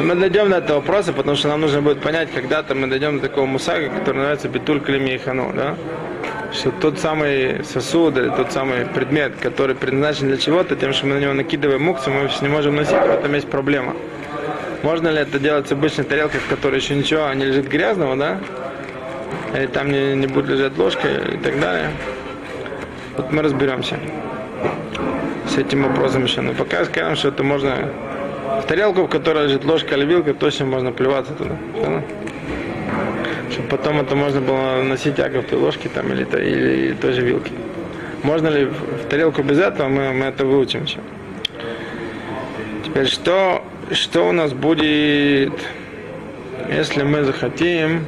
Мы 0.00 0.14
дойдем 0.14 0.48
до 0.48 0.56
этого 0.56 0.76
вопроса, 0.76 1.12
потому 1.12 1.36
что 1.36 1.48
нам 1.48 1.60
нужно 1.60 1.82
будет 1.82 2.00
понять, 2.00 2.30
когда-то 2.32 2.74
мы 2.74 2.86
дойдем 2.86 3.20
до 3.20 3.28
такого 3.28 3.44
мусага, 3.44 3.90
который 3.90 4.16
называется 4.16 4.48
Бетуль 4.48 4.80
Клеми 4.80 5.10
и 5.10 5.18
Хану, 5.18 5.52
да? 5.54 5.76
Что 6.50 6.70
тот 6.70 6.98
самый 6.98 7.62
сосуд 7.62 8.16
или 8.16 8.30
тот 8.30 8.52
самый 8.52 8.86
предмет, 8.86 9.34
который 9.36 9.74
предназначен 9.74 10.28
для 10.28 10.38
чего-то, 10.38 10.76
тем, 10.76 10.94
что 10.94 11.06
мы 11.06 11.16
на 11.16 11.18
него 11.18 11.34
накидываем 11.34 11.82
мукцию, 11.82 12.14
мы 12.14 12.30
не 12.40 12.48
можем 12.48 12.74
носить, 12.74 12.94
в 12.94 13.10
этом 13.10 13.34
есть 13.34 13.50
проблема. 13.50 13.94
Можно 14.82 15.08
ли 15.08 15.18
это 15.18 15.38
делать 15.38 15.68
с 15.68 15.72
обычной 15.72 16.04
тарелкой, 16.04 16.40
в 16.40 16.48
которой 16.48 16.76
еще 16.76 16.94
ничего 16.94 17.32
не 17.32 17.46
лежит 17.46 17.68
грязного, 17.68 18.16
да? 18.16 18.38
Или 19.54 19.66
там 19.66 19.90
не, 19.90 20.14
не 20.14 20.26
будет 20.26 20.48
лежать 20.48 20.78
ложка 20.78 21.08
и 21.08 21.36
так 21.38 21.58
далее. 21.58 21.90
Вот 23.16 23.32
мы 23.32 23.42
разберемся 23.42 23.98
с 25.48 25.58
этим 25.58 25.82
вопросом 25.82 26.24
еще. 26.24 26.42
Но 26.42 26.52
пока 26.52 26.84
скажем, 26.84 27.16
что 27.16 27.28
это 27.28 27.42
можно 27.42 27.90
в 28.62 28.66
тарелку, 28.66 29.04
в 29.04 29.08
которой 29.08 29.46
лежит 29.46 29.64
ложка 29.64 29.96
или 29.96 30.04
вилка, 30.04 30.34
точно 30.34 30.66
можно 30.66 30.92
плеваться 30.92 31.32
туда. 31.32 31.56
Чтобы 33.50 33.68
потом 33.68 34.00
это 34.00 34.14
можно 34.14 34.40
было 34.40 34.82
носить 34.82 35.18
як 35.18 35.32
в 35.32 35.42
той 35.42 35.58
ложке 35.58 35.88
там, 35.88 36.12
или, 36.12 36.24
или, 36.24 36.86
или 36.86 36.92
той 36.94 37.12
же 37.12 37.22
вилки. 37.22 37.52
Можно 38.22 38.48
ли 38.48 38.66
в 38.66 39.08
тарелку 39.08 39.42
без 39.42 39.58
этого, 39.58 39.88
мы, 39.88 40.12
мы 40.12 40.26
это 40.26 40.44
выучим 40.44 40.84
еще. 40.84 40.98
Теперь 42.84 43.06
что 43.06 43.64
что 43.92 44.28
у 44.28 44.32
нас 44.32 44.52
будет, 44.52 45.52
если 46.70 47.02
мы 47.02 47.24
захотим 47.24 48.04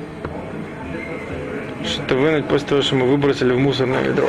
что-то 1.84 2.16
вынуть 2.16 2.46
после 2.46 2.68
того, 2.68 2.82
что 2.82 2.94
мы 2.96 3.06
выбросили 3.06 3.52
в 3.52 3.58
мусорное 3.58 4.02
ведро. 4.02 4.28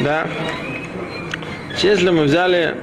Да? 0.00 0.26
Если 1.82 2.10
мы 2.10 2.24
взяли 2.24 2.76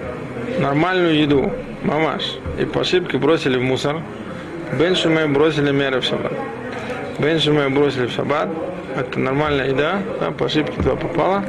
нормальную 0.59 1.15
еду, 1.15 1.53
мамаш, 1.83 2.37
и 2.59 2.65
по 2.65 2.81
ошибке 2.81 3.17
бросили 3.17 3.57
в 3.57 3.61
мусор, 3.61 4.01
беншу 4.77 5.09
мы 5.09 5.27
бросили 5.27 5.71
меры 5.71 6.01
в 6.01 6.03
шаббат. 6.03 6.33
Беншу 7.19 7.53
мы 7.53 7.69
бросили 7.69 8.07
в 8.07 8.11
шаббат, 8.11 8.49
это 8.97 9.19
нормальная 9.19 9.69
еда, 9.69 10.01
да, 10.19 10.31
по 10.31 10.45
ошибке 10.45 10.73
туда 10.73 10.95
попала, 10.95 11.45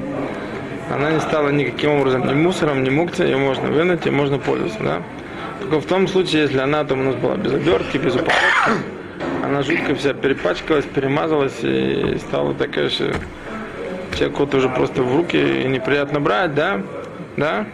она 0.91 1.13
не 1.13 1.21
стала 1.21 1.51
никаким 1.51 1.93
образом 1.93 2.27
ни 2.27 2.35
мусором, 2.35 2.83
ни 2.83 2.91
мукцией, 2.91 3.31
ее 3.31 3.37
можно 3.39 3.69
вынуть 3.69 4.07
и 4.07 4.11
можно 4.11 4.39
пользоваться. 4.39 4.83
Да? 4.83 5.03
Только 5.61 5.81
в 5.81 5.87
том 5.87 6.09
случае, 6.09 6.43
если 6.43 6.59
она 6.59 6.85
там 6.85 7.01
у 7.01 7.05
нас 7.05 7.15
была 7.15 7.37
без 7.37 7.53
обертки, 7.53 7.97
без 7.97 8.15
упаковки, 8.15 8.73
она 9.45 9.63
жутко 9.63 9.95
вся 9.95 10.15
перепачкалась, 10.15 10.85
перемазалась 10.85 11.59
и 11.63 12.19
стала 12.19 12.55
такая 12.55 12.89
же 12.89 13.15
вот 14.21 14.55
уже 14.55 14.69
просто 14.69 15.03
в 15.03 15.17
руки 15.17 15.37
и 15.37 15.67
неприятно 15.67 16.21
брать, 16.21 16.55
да, 16.55 16.83
да, 17.37 17.65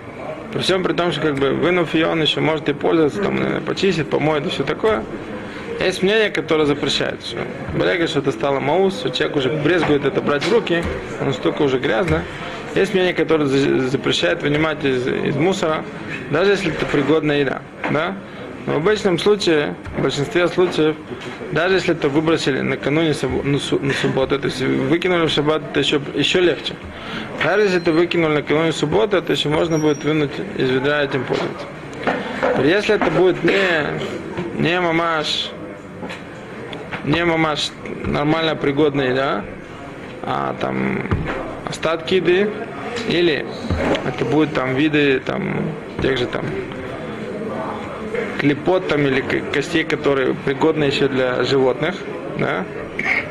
при 0.52 0.60
всем 0.60 0.84
при 0.84 0.92
том, 0.92 1.10
что 1.10 1.22
как 1.22 1.34
бы 1.36 1.50
вынув 1.50 1.92
ее, 1.94 2.06
он 2.06 2.22
еще 2.22 2.40
может 2.40 2.68
и 2.68 2.72
пользоваться, 2.72 3.20
там, 3.22 3.36
наверное, 3.36 3.60
почистить, 3.60 4.08
помоет 4.08 4.46
и 4.46 4.50
все 4.50 4.62
такое. 4.62 5.02
Есть 5.80 6.02
мнение, 6.02 6.30
которое 6.30 6.66
запрещает, 6.66 7.24
что 7.24 7.38
бляга, 7.74 8.06
что 8.06 8.20
это 8.20 8.30
стало 8.32 8.60
маус, 8.60 9.04
человек 9.12 9.36
уже 9.36 9.50
брезгует 9.50 10.04
это 10.04 10.20
брать 10.20 10.44
в 10.44 10.52
руки, 10.52 10.82
он 11.20 11.32
столько 11.32 11.62
уже 11.62 11.78
грязно, 11.78 12.22
есть 12.80 12.94
мнение, 12.94 13.14
которое 13.14 13.46
запрещает 13.46 14.42
вынимать 14.42 14.84
из, 14.84 15.06
из 15.06 15.36
мусора, 15.36 15.84
даже 16.30 16.52
если 16.52 16.72
это 16.72 16.86
пригодная 16.86 17.40
еда. 17.40 17.62
Да? 17.90 18.16
Но 18.66 18.74
в 18.74 18.76
обычном 18.78 19.18
случае, 19.18 19.76
в 19.96 20.02
большинстве 20.02 20.48
случаев, 20.48 20.96
даже 21.52 21.74
если 21.74 21.94
это 21.94 22.08
выбросили 22.08 22.60
накануне 22.60 23.14
на 23.42 23.92
субботу, 23.92 24.38
то 24.40 24.46
есть 24.46 24.60
выкинули 24.60 25.26
в 25.26 25.30
шаббат, 25.30 25.62
это 25.70 25.80
еще, 25.80 26.00
еще 26.14 26.40
легче. 26.40 26.74
Даже 27.44 27.62
если 27.62 27.78
это 27.78 27.92
выкинули 27.92 28.34
накануне 28.34 28.72
субботы, 28.72 29.20
то 29.22 29.32
еще 29.32 29.48
можно 29.48 29.78
будет 29.78 30.02
вынуть 30.02 30.32
из 30.58 30.68
ведра 30.68 31.04
этим 31.04 31.24
пользоваться. 31.24 31.66
Если 32.64 32.96
это 32.96 33.08
будет 33.12 33.44
не, 33.44 34.60
не 34.60 34.80
мамаш, 34.80 35.50
не 37.04 37.24
мамаш 37.24 37.70
нормально 38.04 38.56
пригодная 38.56 39.10
еда, 39.10 39.44
а 40.24 40.56
там 40.60 41.02
остатки 41.66 42.14
еды, 42.14 42.50
или 43.08 43.44
это 44.06 44.24
будут 44.24 44.54
там 44.54 44.74
виды 44.74 45.20
там 45.20 45.72
тех 46.02 46.18
же 46.18 46.26
там 46.26 46.44
клепот 48.38 48.88
там 48.88 49.06
или 49.06 49.20
костей, 49.52 49.84
которые 49.84 50.34
пригодны 50.34 50.84
еще 50.84 51.08
для 51.08 51.42
животных, 51.44 51.96
да, 52.38 52.64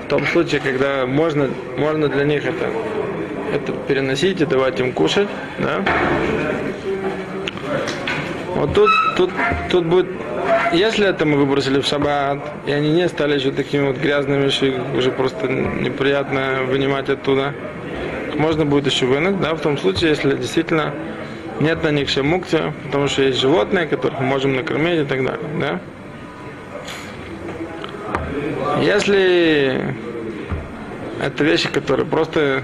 в 0.06 0.08
том 0.10 0.26
случае, 0.28 0.62
когда 0.62 1.06
можно, 1.06 1.50
можно 1.78 2.08
для 2.08 2.26
них 2.26 2.45
это, 2.45 2.69
это 3.54 3.71
переносить 3.88 4.41
и 4.41 4.45
давать 4.45 4.80
им 4.80 4.91
кушать, 4.91 5.28
да. 5.60 5.84
Вот 8.56 8.74
тут, 8.74 8.89
тут, 9.17 9.32
тут 9.69 9.86
будет, 9.86 10.08
если 10.71 11.08
это 11.08 11.26
мы 11.26 11.38
выбросили 11.38 11.82
в 11.82 11.86
шаббат, 11.86 12.39
и 12.65 12.71
они 12.71 12.91
не 12.91 13.08
стали 13.10 13.36
еще 13.36 13.52
такими 13.52 13.88
вот 13.88 13.98
грязными, 13.98 14.48
их 14.48 14.98
уже 14.98 15.12
просто 15.12 15.48
неприятно 15.48 16.63
вынимать 16.67 17.10
оттуда, 17.10 17.54
можно 18.38 18.65
будет 18.65 18.86
еще 18.88 19.06
вынуть, 19.06 19.39
да, 19.39 19.54
в 19.54 19.62
том 19.62 19.78
случае, 19.78 20.12
если 20.12 20.36
действительно 20.36 20.93
нет 21.60 21.84
на 21.84 21.89
них 21.89 22.10
шамукти, 22.10 22.74
потому 22.84 23.08
что 23.08 23.24
есть 23.24 23.39
животные, 23.39 23.88
которых 23.88 24.19
мы 24.19 24.26
можем 24.28 24.56
накормить 24.56 25.02
и 25.02 25.06
так 25.06 25.26
далее, 25.26 25.50
да. 25.60 25.80
Если 28.82 29.95
это 31.24 31.43
вещи, 31.43 31.69
которые 31.69 32.06
просто 32.06 32.63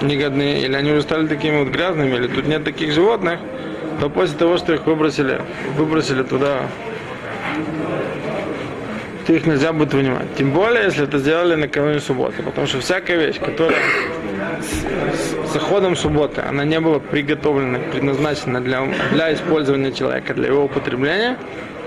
негодны, 0.00 0.60
или 0.60 0.74
они 0.74 0.92
уже 0.92 1.02
стали 1.02 1.26
такими 1.26 1.58
вот 1.62 1.68
грязными, 1.68 2.14
или 2.14 2.28
тут 2.28 2.46
нет 2.46 2.64
таких 2.64 2.92
животных, 2.92 3.40
то 4.00 4.08
после 4.08 4.36
того, 4.38 4.56
что 4.56 4.74
их 4.74 4.86
выбросили, 4.86 5.40
выбросили 5.76 6.22
туда, 6.22 6.62
то 9.26 9.32
их 9.32 9.46
нельзя 9.46 9.72
будет 9.72 9.94
вынимать. 9.94 10.34
Тем 10.36 10.50
более, 10.50 10.84
если 10.84 11.04
это 11.04 11.18
сделали 11.18 11.54
накануне 11.54 12.00
субботы, 12.00 12.42
потому 12.42 12.66
что 12.66 12.80
всякая 12.80 13.18
вещь, 13.18 13.38
которая 13.38 13.78
с, 14.62 15.52
заходом 15.52 15.96
субботы, 15.96 16.42
она 16.42 16.64
не 16.64 16.80
была 16.80 16.98
приготовлена, 16.98 17.78
предназначена 17.92 18.60
для, 18.60 18.82
для 19.12 19.32
использования 19.34 19.92
человека, 19.92 20.34
для 20.34 20.48
его 20.48 20.64
употребления, 20.64 21.36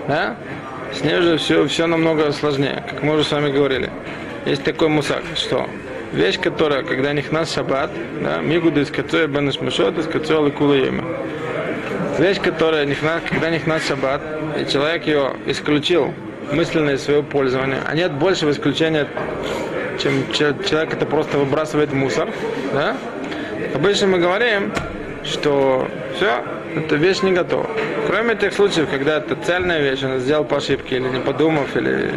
да, 0.07 0.35
с 0.93 1.03
ней 1.03 1.17
уже 1.19 1.37
все, 1.37 1.67
все 1.67 1.87
намного 1.87 2.31
сложнее, 2.31 2.83
как 2.89 3.03
мы 3.03 3.15
уже 3.15 3.23
с 3.23 3.31
вами 3.31 3.51
говорили. 3.51 3.89
Есть 4.45 4.63
такой 4.63 4.87
мусак, 4.87 5.23
что 5.35 5.67
вещь, 6.13 6.39
которая, 6.39 6.83
когда 6.83 7.11
них 7.13 7.31
нас 7.31 7.53
шаббат, 7.53 7.91
да, 8.21 8.39
мигуды 8.39 8.81
из 8.81 8.89
кацоя 8.91 9.27
бенеш 9.27 9.59
мешот, 9.59 9.97
из 9.97 10.07
кацоя. 10.07 10.51
Вещь, 12.19 12.39
которая 12.41 12.85
них 12.85 13.03
на- 13.03 13.19
когда 13.19 13.49
них 13.49 13.67
нас 13.67 13.85
шаббат, 13.87 14.21
и 14.59 14.65
человек 14.71 15.05
ее 15.05 15.33
исключил 15.45 16.13
мысленно 16.51 16.91
из 16.91 17.03
своего 17.03 17.21
пользования, 17.21 17.79
а 17.85 17.93
нет 17.93 18.13
большего 18.13 18.51
исключения, 18.51 19.07
чем 19.97 20.31
че- 20.31 20.55
человек 20.67 20.93
это 20.93 21.05
просто 21.05 21.37
выбрасывает 21.37 21.93
мусор, 21.93 22.29
да? 22.73 22.95
Обычно 23.73 24.07
мы 24.07 24.17
говорим, 24.19 24.71
что 25.23 25.87
все, 26.15 26.43
эта 26.75 26.95
вещь 26.95 27.21
не 27.21 27.31
готова. 27.31 27.67
Кроме 28.07 28.35
тех 28.35 28.53
случаев, 28.53 28.87
когда 28.89 29.17
это 29.17 29.35
цельная 29.35 29.81
вещь, 29.81 30.03
он 30.03 30.19
сделал 30.19 30.45
по 30.45 30.57
ошибке 30.57 30.97
или 30.97 31.07
не 31.09 31.19
подумав, 31.19 31.75
или 31.75 32.11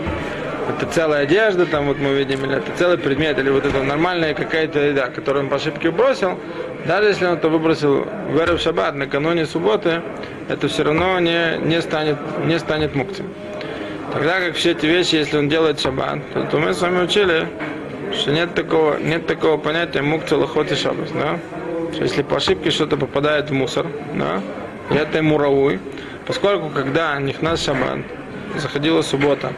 это 0.69 0.87
целая 0.87 1.23
одежда, 1.25 1.66
там 1.66 1.87
вот 1.87 1.99
мы 1.99 2.11
видим, 2.14 2.45
или 2.45 2.57
это 2.59 2.71
целый 2.79 2.99
предмет, 2.99 3.38
или 3.38 3.51
вот 3.51 3.66
это 3.66 3.83
нормальная 3.83 4.35
какая-то 4.35 4.79
еда, 4.79 5.09
которую 5.09 5.45
он 5.45 5.51
по 5.51 5.57
ошибке 5.57 5.90
бросил, 5.90 6.38
даже 6.87 7.09
если 7.09 7.27
он 7.27 7.35
это 7.35 7.49
выбросил 7.49 8.07
в 8.29 8.38
Эрев 8.38 8.61
Шаббат 8.61 8.95
накануне 8.95 9.47
субботы, 9.47 10.03
это 10.49 10.69
все 10.69 10.85
равно 10.85 11.19
не, 11.19 11.59
не, 11.59 11.81
станет, 11.83 12.16
не 12.47 12.59
станет 12.59 12.95
муктем. 12.95 13.27
Тогда 14.12 14.40
как 14.40 14.55
все 14.55 14.73
эти 14.73 14.87
вещи, 14.87 15.14
если 15.14 15.37
он 15.37 15.49
делает 15.49 15.81
шаббат, 15.81 16.18
то, 16.33 16.42
то 16.42 16.59
мы 16.59 16.75
с 16.75 16.81
вами 16.81 17.03
учили, 17.05 17.46
что 18.12 18.33
нет 18.33 18.55
такого, 18.55 18.99
нет 18.99 19.27
такого 19.27 19.57
понятия 19.57 20.03
мукца 20.03 20.37
лохот 20.37 20.73
и 20.73 20.75
шаббас, 20.75 21.11
да? 21.12 21.38
Что 21.92 22.03
если 22.03 22.23
по 22.23 22.37
ошибке 22.37 22.70
что-то 22.70 22.96
попадает 22.96 23.51
в 23.51 23.53
мусор, 23.53 23.87
да, 24.14 24.40
и 24.90 24.94
это 24.94 25.18
ему 25.18 25.38
рауй, 25.38 25.79
поскольку 26.27 26.70
когда 26.70 27.18
нихнас 27.20 27.64
шаббат, 27.64 27.99
заходила 28.57 29.03
суббота, 29.03 29.53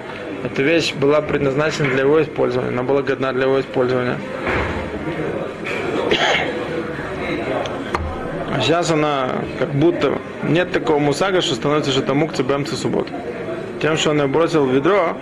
эта 0.44 0.62
вещь 0.62 0.92
была 0.94 1.22
предназначена 1.22 1.88
для 1.88 2.00
его 2.00 2.22
использования, 2.22 2.70
она 2.70 2.82
была 2.82 3.02
годна 3.02 3.32
для 3.32 3.44
его 3.44 3.60
использования. 3.60 4.18
А 8.54 8.60
сейчас 8.60 8.90
она 8.90 9.30
как 9.58 9.70
будто 9.70 10.18
нет 10.42 10.72
такого 10.72 10.98
мусага, 10.98 11.40
что 11.40 11.54
становится 11.54 11.90
что-то 11.90 12.12
мукцы 12.12 12.42
бэмцы 12.42 12.76
субботы. 12.76 13.12
Тем, 13.82 13.96
что 13.96 14.10
он 14.10 14.20
ее 14.20 14.28
бросил 14.28 14.64
в 14.64 14.72
ведро, 14.72 15.16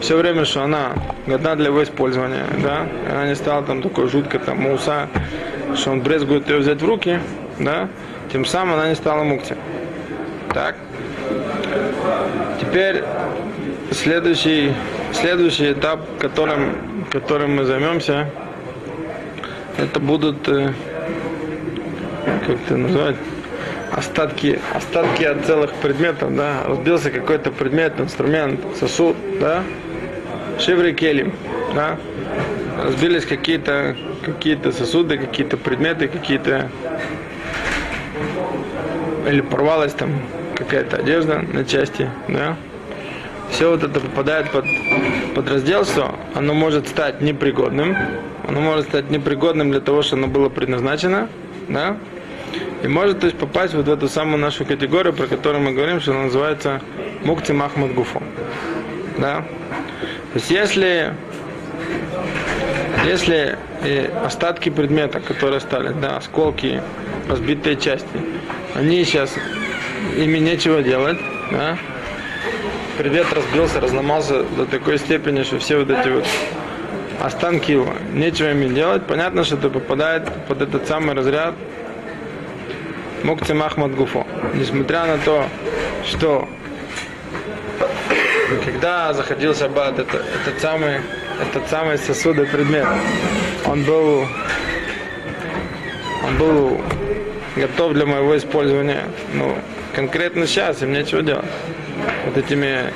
все 0.00 0.16
время, 0.16 0.46
что 0.46 0.62
она 0.62 0.92
годна 1.26 1.54
для 1.54 1.66
его 1.66 1.82
использования, 1.82 2.46
да, 2.62 2.86
и 3.06 3.12
она 3.12 3.28
не 3.28 3.34
стала 3.34 3.62
там 3.62 3.82
такой 3.82 4.08
жуткой 4.08 4.40
там 4.40 4.58
муса, 4.58 5.10
что 5.74 5.90
он 5.90 6.00
брезгует 6.00 6.48
ее 6.48 6.56
взять 6.60 6.80
в 6.80 6.86
руки, 6.86 7.20
да, 7.58 7.90
тем 8.32 8.46
самым 8.46 8.76
она 8.76 8.88
не 8.88 8.94
стала 8.94 9.22
мукти. 9.22 9.54
Так. 10.54 10.76
Теперь 12.58 13.04
следующий, 13.90 14.72
следующий 15.12 15.72
этап, 15.72 16.00
которым, 16.18 17.04
которым 17.10 17.56
мы 17.56 17.64
займемся, 17.64 18.30
это 19.76 20.00
будут, 20.00 20.48
э, 20.48 20.72
как 22.24 22.56
это 22.64 22.76
называть, 22.78 23.16
остатки, 23.92 24.58
остатки 24.74 25.24
от 25.24 25.44
целых 25.46 25.72
предметов, 25.74 26.34
да, 26.34 26.64
разбился 26.66 27.10
какой-то 27.10 27.50
предмет, 27.50 27.94
инструмент, 27.98 28.60
сосуд, 28.78 29.16
да, 29.40 29.62
шиври 30.58 30.92
келим, 30.92 31.32
да, 31.74 31.98
разбились 32.82 33.24
какие-то 33.24 33.96
какие-то 34.24 34.72
сосуды, 34.72 35.18
какие-то 35.18 35.56
предметы, 35.56 36.08
какие-то 36.08 36.70
или 39.26 39.40
порвалась 39.40 39.92
там 39.92 40.20
какая-то 40.54 40.96
одежда 40.98 41.44
на 41.52 41.64
части, 41.64 42.10
да, 42.28 42.56
все 43.50 43.70
вот 43.70 43.82
это 43.82 44.00
попадает 44.00 44.50
под, 44.50 44.64
под 45.34 45.48
раздел, 45.48 45.84
что 45.84 46.14
оно 46.34 46.54
может 46.54 46.88
стать 46.88 47.20
непригодным, 47.20 47.96
оно 48.46 48.60
может 48.60 48.86
стать 48.86 49.10
непригодным 49.10 49.70
для 49.70 49.80
того, 49.80 50.02
что 50.02 50.16
оно 50.16 50.26
было 50.26 50.48
предназначено, 50.48 51.28
да, 51.68 51.96
и 52.82 52.88
может 52.88 53.20
то 53.20 53.26
есть, 53.26 53.38
попасть 53.38 53.74
вот 53.74 53.86
в 53.86 53.92
эту 53.92 54.08
самую 54.08 54.38
нашу 54.38 54.64
категорию, 54.64 55.12
про 55.12 55.26
которую 55.26 55.62
мы 55.62 55.72
говорим, 55.72 56.00
что 56.00 56.12
она 56.12 56.24
называется 56.24 56.80
мукти 57.24 57.52
махмад 57.52 57.94
гуфу. 57.94 58.22
Да? 59.18 59.44
То 60.32 60.38
есть 60.38 60.50
если, 60.50 61.14
если 63.04 63.56
э, 63.82 64.08
остатки 64.24 64.68
предмета, 64.68 65.20
которые 65.20 65.60
стали, 65.60 65.94
да, 66.00 66.18
осколки, 66.18 66.82
разбитые 67.28 67.76
части, 67.76 68.06
они 68.74 69.04
сейчас, 69.04 69.34
ими 70.16 70.38
нечего 70.38 70.82
делать, 70.82 71.18
да? 71.50 71.78
предмет 72.98 73.26
разбился, 73.32 73.80
разломался 73.80 74.42
до 74.42 74.66
такой 74.66 74.98
степени, 74.98 75.42
что 75.42 75.58
все 75.58 75.78
вот 75.78 75.90
эти 75.90 76.08
вот 76.08 76.26
останки 77.20 77.72
его, 77.72 77.88
нечего 78.12 78.50
ими 78.50 78.72
делать, 78.72 79.02
понятно, 79.06 79.44
что 79.44 79.56
это 79.56 79.70
попадает 79.70 80.28
под 80.48 80.62
этот 80.62 80.86
самый 80.86 81.14
разряд 81.14 81.54
Мукти 83.26 83.50
Махмад 83.50 83.92
Гуфо. 83.92 84.24
Несмотря 84.54 85.04
на 85.04 85.18
то, 85.18 85.46
что 86.04 86.48
когда 88.64 89.12
заходил 89.14 89.52
шаббат, 89.52 89.98
это, 89.98 90.18
этот, 90.18 90.60
самый, 90.60 91.00
этот 91.42 91.68
самый 91.68 91.98
сосуд 91.98 92.38
и 92.38 92.44
предмет, 92.44 92.86
он 93.66 93.82
был, 93.82 94.28
он 96.24 96.38
был 96.38 96.80
готов 97.56 97.94
для 97.94 98.06
моего 98.06 98.36
использования. 98.36 99.02
Ну, 99.32 99.58
конкретно 99.92 100.46
сейчас 100.46 100.80
им 100.82 100.92
нечего 100.92 101.20
делать. 101.20 101.46
Вот 102.26 102.36
этими 102.36 102.92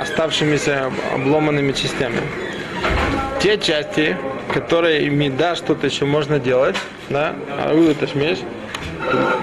оставшимися 0.00 0.92
обломанными 1.12 1.72
частями. 1.72 2.20
Те 3.40 3.58
части, 3.58 4.16
которые 4.54 5.06
ими 5.06 5.28
да, 5.28 5.56
что-то 5.56 5.88
еще 5.88 6.04
можно 6.04 6.38
делать, 6.38 6.76
да, 7.08 7.34
а 7.50 7.74
вы 7.74 7.90
это 7.90 8.06
шмеш, 8.06 8.38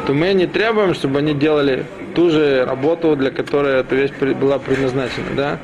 то 0.08 0.14
мы 0.14 0.34
не 0.34 0.48
требуем, 0.48 0.94
чтобы 0.94 1.20
они 1.20 1.34
делали 1.34 1.86
ту 2.16 2.30
же 2.30 2.66
работу, 2.66 3.16
для 3.16 3.32
которой 3.32 3.80
эта 3.82 3.96
вещь 3.96 4.12
была 4.40 4.60
предназначена, 4.60 5.28
да. 5.36 5.58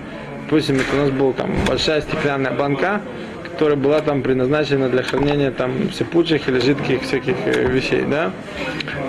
Допустим, 0.45 0.75
это 0.75 0.85
у 0.95 0.99
нас 1.01 1.09
была 1.09 1.33
там 1.33 1.51
большая 1.67 2.01
стеклянная 2.01 2.51
банка, 2.51 3.01
которая 3.43 3.77
была 3.77 4.01
там 4.01 4.21
предназначена 4.21 4.89
для 4.89 5.01
хранения 5.01 5.49
там 5.49 5.91
сыпучих 5.91 6.47
или 6.49 6.59
жидких 6.59 7.01
всяких 7.01 7.35
э, 7.45 7.67
вещей, 7.67 8.03
да. 8.03 8.31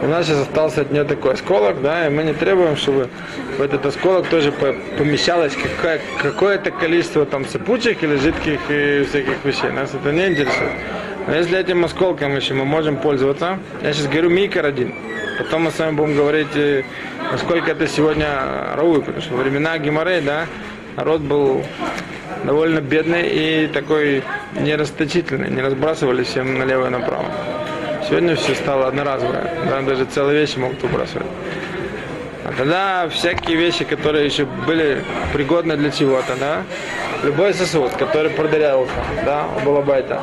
У 0.02 0.06
нас 0.06 0.26
сейчас 0.26 0.38
остался 0.42 0.82
от 0.82 0.92
нее 0.92 1.04
такой 1.04 1.32
осколок, 1.34 1.82
да, 1.82 2.06
и 2.06 2.10
мы 2.10 2.22
не 2.22 2.32
требуем, 2.32 2.76
чтобы 2.76 3.08
в 3.58 3.60
этот 3.60 3.84
осколок 3.84 4.28
тоже 4.28 4.52
по- 4.52 4.74
помещалось 4.96 5.52
какое- 5.54 6.00
какое-то 6.22 6.70
количество 6.70 7.26
там 7.26 7.44
сыпучих 7.44 8.02
или 8.02 8.16
жидких 8.16 8.60
э, 8.70 9.04
всяких 9.08 9.44
вещей. 9.44 9.70
Нас 9.70 9.90
это 9.94 10.12
не 10.12 10.26
интересует. 10.28 10.70
Но 11.26 11.34
если 11.34 11.58
этим 11.58 11.84
осколком 11.84 12.36
еще 12.36 12.54
мы 12.54 12.64
можем 12.64 12.96
пользоваться, 12.98 13.58
я 13.82 13.92
сейчас 13.92 14.06
говорю 14.06 14.30
микро 14.30 14.66
один, 14.66 14.94
потом 15.38 15.62
мы 15.62 15.70
с 15.72 15.78
вами 15.78 15.96
будем 15.96 16.14
говорить, 16.14 16.54
э, 16.54 16.84
насколько 17.32 17.72
это 17.72 17.88
сегодня 17.88 18.28
рауи, 18.76 19.00
потому 19.00 19.20
что 19.20 19.34
времена 19.34 19.76
Гимарей, 19.78 20.20
да, 20.20 20.46
народ 20.96 21.22
был 21.22 21.64
довольно 22.44 22.80
бедный 22.80 23.28
и 23.28 23.66
такой 23.66 24.22
нерасточительный, 24.54 25.50
не 25.50 25.60
разбрасывали 25.62 26.22
всем 26.22 26.58
налево 26.58 26.86
и 26.86 26.90
направо. 26.90 27.26
Сегодня 28.08 28.36
все 28.36 28.54
стало 28.54 28.86
одноразовое, 28.86 29.50
да, 29.68 29.80
даже 29.82 30.04
целые 30.04 30.40
вещи 30.40 30.58
могут 30.58 30.80
выбрасывать. 30.80 31.26
А 32.44 32.52
тогда 32.56 33.08
всякие 33.08 33.56
вещи, 33.56 33.84
которые 33.84 34.26
еще 34.26 34.44
были 34.44 35.02
пригодны 35.32 35.76
для 35.76 35.90
чего-то, 35.90 36.36
да, 36.38 36.62
любой 37.24 37.52
сосуд, 37.52 37.90
который 37.98 38.30
продырявился, 38.30 38.94
да, 39.24 39.46
у 39.56 39.66
Балабайта, 39.66 40.20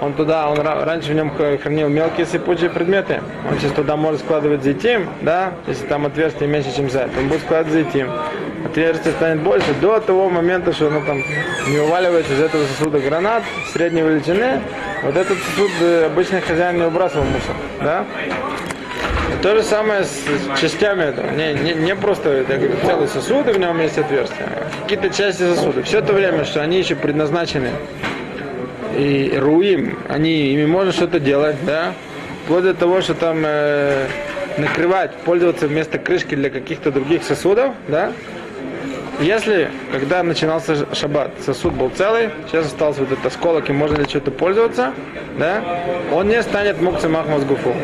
он 0.00 0.14
туда, 0.14 0.48
он 0.48 0.58
ра- 0.58 0.84
раньше 0.84 1.12
в 1.12 1.14
нем 1.14 1.32
хранил 1.34 1.88
мелкие 1.88 2.26
сыпучие 2.26 2.70
предметы, 2.70 3.20
он 3.50 3.58
сейчас 3.58 3.72
туда 3.72 3.96
может 3.96 4.20
складывать 4.20 4.62
зайтим, 4.62 5.08
да, 5.22 5.52
если 5.66 5.86
там 5.86 6.06
отверстие 6.06 6.48
меньше, 6.48 6.74
чем 6.74 6.90
зайт, 6.90 7.10
он 7.18 7.28
будет 7.28 7.40
складывать 7.42 7.72
зайтим. 7.72 8.10
Отверстие 8.64 9.12
станет 9.14 9.40
больше 9.40 9.72
до 9.80 10.00
того 10.00 10.28
момента, 10.28 10.72
что 10.72 10.88
оно 10.88 11.00
там 11.00 11.18
не 11.68 11.78
уваливается 11.78 12.32
из 12.32 12.40
этого 12.40 12.64
сосуда 12.66 12.98
гранат 12.98 13.42
средней 13.72 14.02
величины. 14.02 14.60
Вот 15.04 15.16
этот 15.16 15.38
сосуд 15.38 15.70
э, 15.80 16.06
обычный 16.06 16.40
хозяин 16.40 16.76
не 16.76 16.82
выбрасывал 16.82 17.24
мусор, 17.24 17.54
да. 17.80 18.04
То 19.42 19.54
же 19.54 19.62
самое 19.62 20.02
с 20.02 20.24
частями 20.60 21.04
этого. 21.04 21.30
Не, 21.30 21.52
не, 21.54 21.74
не 21.74 21.94
просто 21.94 22.38
я 22.48 22.56
говорю, 22.56 22.74
целый 22.84 23.06
сосуд, 23.08 23.46
и 23.48 23.52
в 23.52 23.58
нем 23.60 23.80
есть 23.80 23.96
отверстия. 23.96 24.48
Какие-то 24.82 25.10
части 25.10 25.42
сосуда. 25.42 25.82
Все 25.84 26.00
то 26.00 26.12
время, 26.12 26.44
что 26.44 26.60
они 26.60 26.78
еще 26.78 26.96
предназначены 26.96 27.70
и 28.98 29.38
руим, 29.38 29.98
они, 30.08 30.52
ими 30.52 30.66
можно 30.66 30.92
что-то 30.92 31.20
делать, 31.20 31.56
да, 31.64 31.94
вплоть 32.44 32.64
до 32.64 32.74
того, 32.74 33.00
что 33.00 33.14
там 33.14 33.42
э, 33.44 34.06
накрывать, 34.58 35.12
пользоваться 35.24 35.68
вместо 35.68 35.98
крышки 35.98 36.34
для 36.34 36.50
каких-то 36.50 36.90
других 36.90 37.22
сосудов, 37.22 37.74
да. 37.86 38.12
Если, 39.20 39.70
когда 39.92 40.22
начинался 40.22 40.94
шаббат, 40.94 41.32
сосуд 41.44 41.74
был 41.74 41.90
целый, 41.90 42.30
сейчас 42.48 42.66
остался 42.66 43.00
вот 43.00 43.12
этот 43.12 43.26
осколок, 43.26 43.68
и 43.68 43.72
можно 43.72 43.96
ли 43.96 44.04
что-то 44.08 44.30
пользоваться, 44.30 44.92
да, 45.38 45.62
он 46.12 46.28
не 46.28 46.42
станет 46.42 46.80
мукцем 46.80 47.12
махмазгуфу. 47.12 47.74